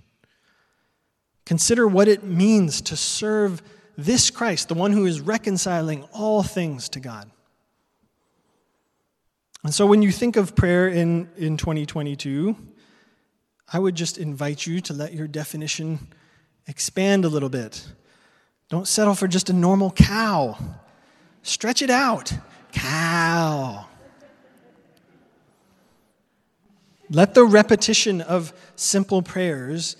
Consider 1.46 1.88
what 1.88 2.06
it 2.06 2.22
means 2.22 2.80
to 2.82 2.96
serve 2.96 3.60
this 3.96 4.30
Christ, 4.30 4.68
the 4.68 4.74
one 4.74 4.92
who 4.92 5.04
is 5.04 5.20
reconciling 5.20 6.04
all 6.12 6.42
things 6.42 6.88
to 6.90 7.00
God. 7.00 7.30
And 9.64 9.74
so 9.74 9.84
when 9.84 10.00
you 10.00 10.12
think 10.12 10.36
of 10.36 10.54
prayer 10.54 10.88
in, 10.88 11.28
in 11.36 11.56
2022, 11.56 12.56
I 13.72 13.78
would 13.78 13.94
just 13.94 14.16
invite 14.16 14.66
you 14.66 14.80
to 14.82 14.92
let 14.92 15.12
your 15.12 15.26
definition 15.26 15.98
expand 16.66 17.24
a 17.24 17.28
little 17.28 17.48
bit. 17.48 17.86
Don't 18.68 18.86
settle 18.86 19.14
for 19.14 19.28
just 19.28 19.50
a 19.50 19.52
normal 19.52 19.90
cow. 19.90 20.56
Stretch 21.42 21.82
it 21.82 21.90
out. 21.90 22.32
Cow. 22.72 23.86
Let 27.10 27.34
the 27.34 27.44
repetition 27.44 28.20
of 28.20 28.52
simple 28.76 29.20
prayers 29.20 29.96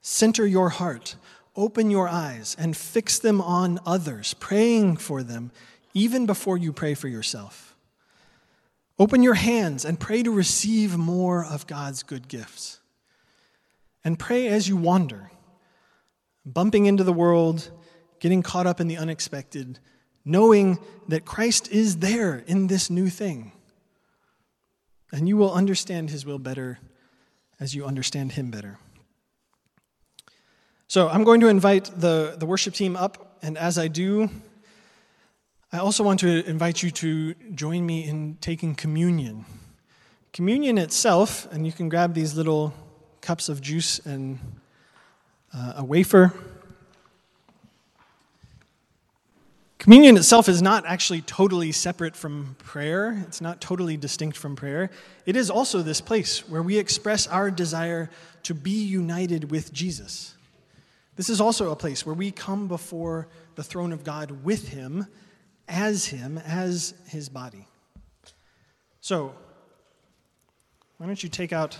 center 0.00 0.44
your 0.44 0.68
heart, 0.68 1.14
open 1.54 1.90
your 1.90 2.08
eyes, 2.08 2.56
and 2.58 2.76
fix 2.76 3.20
them 3.20 3.40
on 3.40 3.78
others, 3.86 4.34
praying 4.34 4.96
for 4.96 5.22
them 5.22 5.52
even 5.94 6.26
before 6.26 6.58
you 6.58 6.72
pray 6.72 6.94
for 6.94 7.06
yourself. 7.06 7.76
Open 8.98 9.22
your 9.22 9.34
hands 9.34 9.84
and 9.84 9.98
pray 9.98 10.24
to 10.24 10.30
receive 10.32 10.96
more 10.96 11.44
of 11.44 11.68
God's 11.68 12.02
good 12.02 12.26
gifts. 12.26 12.80
And 14.04 14.18
pray 14.18 14.48
as 14.48 14.68
you 14.68 14.76
wander, 14.76 15.30
bumping 16.44 16.86
into 16.86 17.04
the 17.04 17.12
world, 17.12 17.70
getting 18.18 18.42
caught 18.42 18.66
up 18.66 18.80
in 18.80 18.88
the 18.88 18.96
unexpected, 18.96 19.78
knowing 20.24 20.78
that 21.06 21.24
Christ 21.24 21.70
is 21.70 21.98
there 21.98 22.42
in 22.46 22.66
this 22.66 22.90
new 22.90 23.08
thing. 23.08 23.52
And 25.12 25.28
you 25.28 25.36
will 25.36 25.52
understand 25.52 26.10
his 26.10 26.24
will 26.24 26.38
better 26.38 26.78
as 27.60 27.74
you 27.74 27.84
understand 27.84 28.32
him 28.32 28.50
better. 28.50 28.78
So 30.88 31.08
I'm 31.08 31.22
going 31.22 31.40
to 31.40 31.48
invite 31.48 31.84
the, 31.96 32.34
the 32.38 32.46
worship 32.46 32.74
team 32.74 32.96
up, 32.96 33.38
and 33.42 33.56
as 33.56 33.78
I 33.78 33.88
do, 33.88 34.28
I 35.72 35.78
also 35.78 36.02
want 36.02 36.20
to 36.20 36.44
invite 36.46 36.82
you 36.82 36.90
to 36.90 37.34
join 37.54 37.86
me 37.86 38.06
in 38.06 38.36
taking 38.40 38.74
communion. 38.74 39.46
Communion 40.32 40.76
itself, 40.76 41.46
and 41.52 41.64
you 41.64 41.72
can 41.72 41.88
grab 41.88 42.14
these 42.14 42.34
little 42.34 42.74
cups 43.22 43.48
of 43.48 43.60
juice 43.60 44.00
and 44.00 44.38
uh, 45.54 45.74
a 45.76 45.84
wafer. 45.84 46.34
Communion 49.82 50.16
itself 50.16 50.48
is 50.48 50.62
not 50.62 50.86
actually 50.86 51.22
totally 51.22 51.72
separate 51.72 52.14
from 52.14 52.54
prayer. 52.60 53.20
It's 53.26 53.40
not 53.40 53.60
totally 53.60 53.96
distinct 53.96 54.36
from 54.36 54.54
prayer. 54.54 54.90
It 55.26 55.34
is 55.34 55.50
also 55.50 55.82
this 55.82 56.00
place 56.00 56.48
where 56.48 56.62
we 56.62 56.78
express 56.78 57.26
our 57.26 57.50
desire 57.50 58.08
to 58.44 58.54
be 58.54 58.84
united 58.84 59.50
with 59.50 59.72
Jesus. 59.72 60.36
This 61.16 61.28
is 61.28 61.40
also 61.40 61.72
a 61.72 61.74
place 61.74 62.06
where 62.06 62.14
we 62.14 62.30
come 62.30 62.68
before 62.68 63.26
the 63.56 63.64
throne 63.64 63.92
of 63.92 64.04
God 64.04 64.44
with 64.44 64.68
Him, 64.68 65.08
as 65.66 66.06
Him, 66.06 66.38
as 66.38 66.94
His 67.08 67.28
body. 67.28 67.66
So, 69.00 69.34
why 70.98 71.06
don't 71.06 71.20
you 71.20 71.28
take 71.28 71.52
out 71.52 71.76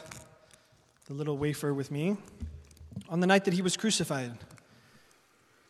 the 1.06 1.14
little 1.14 1.38
wafer 1.38 1.72
with 1.72 1.92
me? 1.92 2.16
On 3.08 3.20
the 3.20 3.28
night 3.28 3.44
that 3.44 3.54
He 3.54 3.62
was 3.62 3.76
crucified, 3.76 4.32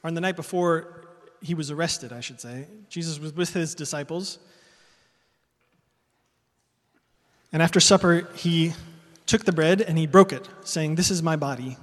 or 0.02 0.08
on 0.08 0.14
the 0.14 0.22
night 0.22 0.36
before 0.36 1.01
He 1.42 1.54
was 1.54 1.70
arrested, 1.70 2.12
I 2.12 2.20
should 2.20 2.40
say, 2.40 2.66
Jesus 2.88 3.18
was 3.18 3.32
with 3.32 3.52
His 3.52 3.74
disciples. 3.74 4.38
And 7.52 7.62
after 7.62 7.80
supper, 7.80 8.28
He 8.34 8.72
took 9.26 9.44
the 9.44 9.52
bread 9.52 9.80
and 9.80 9.98
He 9.98 10.06
broke 10.06 10.32
it, 10.32 10.48
saying, 10.64 10.94
This 10.94 11.10
is 11.10 11.22
my 11.22 11.36
body, 11.36 11.76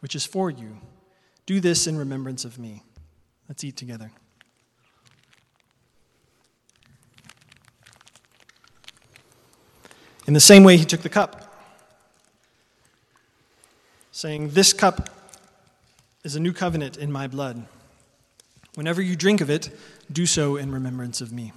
which 0.00 0.14
is 0.14 0.26
for 0.26 0.50
you. 0.50 0.78
Do 1.46 1.60
this 1.60 1.86
in 1.86 1.96
remembrance 1.96 2.44
of 2.44 2.58
me. 2.58 2.82
Let's 3.48 3.62
eat 3.62 3.76
together. 3.76 4.10
In 10.26 10.32
the 10.32 10.40
same 10.40 10.64
way, 10.64 10.78
he 10.78 10.86
took 10.86 11.02
the 11.02 11.10
cup, 11.10 11.54
saying, 14.10 14.50
This 14.50 14.72
cup 14.72 15.10
is 16.22 16.34
a 16.34 16.40
new 16.40 16.54
covenant 16.54 16.96
in 16.96 17.12
my 17.12 17.26
blood. 17.26 17.66
Whenever 18.74 19.00
you 19.00 19.14
drink 19.14 19.40
of 19.40 19.48
it, 19.50 19.70
do 20.10 20.26
so 20.26 20.56
in 20.56 20.72
remembrance 20.72 21.20
of 21.20 21.32
me. 21.32 21.52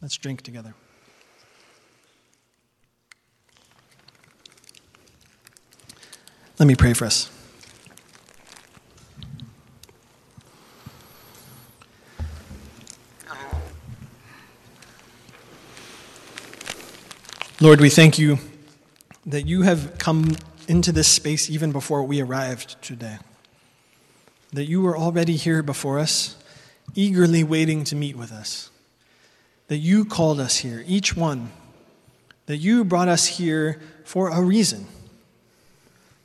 Let's 0.00 0.16
drink 0.16 0.42
together. 0.42 0.74
Let 6.58 6.66
me 6.66 6.76
pray 6.76 6.92
for 6.92 7.06
us. 7.06 7.30
Lord, 17.60 17.80
we 17.80 17.90
thank 17.90 18.18
you 18.18 18.38
that 19.24 19.46
you 19.46 19.62
have 19.62 19.96
come 19.98 20.36
into 20.66 20.90
this 20.90 21.06
space 21.06 21.48
even 21.48 21.70
before 21.70 22.02
we 22.02 22.20
arrived 22.20 22.80
today. 22.82 23.18
That 24.52 24.64
you 24.64 24.82
were 24.82 24.98
already 24.98 25.36
here 25.36 25.62
before 25.62 26.00
us, 26.00 26.36
eagerly 26.94 27.44
waiting 27.44 27.84
to 27.84 27.96
meet 27.96 28.16
with 28.16 28.32
us. 28.32 28.70
That 29.68 29.78
you 29.78 30.04
called 30.04 30.40
us 30.40 30.58
here, 30.58 30.84
each 30.86 31.16
one. 31.16 31.50
That 32.46 32.58
you 32.58 32.84
brought 32.84 33.08
us 33.08 33.26
here 33.26 33.80
for 34.04 34.30
a 34.30 34.42
reason. 34.42 34.86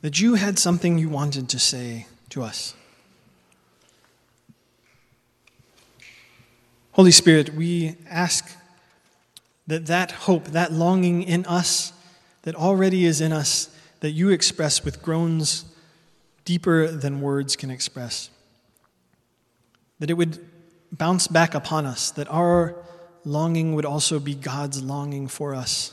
That 0.02 0.20
you 0.20 0.34
had 0.34 0.58
something 0.58 0.98
you 0.98 1.08
wanted 1.08 1.48
to 1.50 1.58
say 1.58 2.06
to 2.30 2.42
us. 2.42 2.74
Holy 6.92 7.12
Spirit, 7.12 7.54
we 7.54 7.96
ask 8.10 8.56
that 9.66 9.86
that 9.86 10.10
hope, 10.10 10.46
that 10.48 10.72
longing 10.72 11.22
in 11.22 11.46
us 11.46 11.92
that 12.48 12.54
already 12.54 13.04
is 13.04 13.20
in 13.20 13.30
us, 13.30 13.68
that 14.00 14.12
you 14.12 14.30
express 14.30 14.84
with 14.84 15.02
groans 15.02 15.66
deeper 16.46 16.88
than 16.88 17.20
words 17.20 17.56
can 17.56 17.70
express. 17.70 18.30
That 19.98 20.08
it 20.08 20.14
would 20.14 20.38
bounce 20.92 21.28
back 21.28 21.54
upon 21.54 21.86
us, 21.86 22.10
that 22.12 22.28
our 22.30 22.74
longing 23.24 23.74
would 23.74 23.84
also 23.84 24.18
be 24.18 24.34
God's 24.34 24.82
longing 24.82 25.28
for 25.28 25.54
us, 25.54 25.92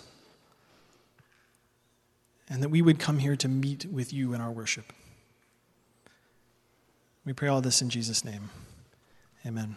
and 2.49 2.61
that 2.63 2.69
we 2.69 2.81
would 2.81 2.99
come 2.99 3.19
here 3.19 3.35
to 3.35 3.47
meet 3.47 3.85
with 3.85 4.13
you 4.13 4.33
in 4.33 4.41
our 4.41 4.51
worship. 4.51 4.93
We 7.25 7.33
pray 7.33 7.49
all 7.49 7.61
this 7.61 7.81
in 7.81 7.89
Jesus' 7.89 8.23
name. 8.23 8.49
Amen. 9.45 9.75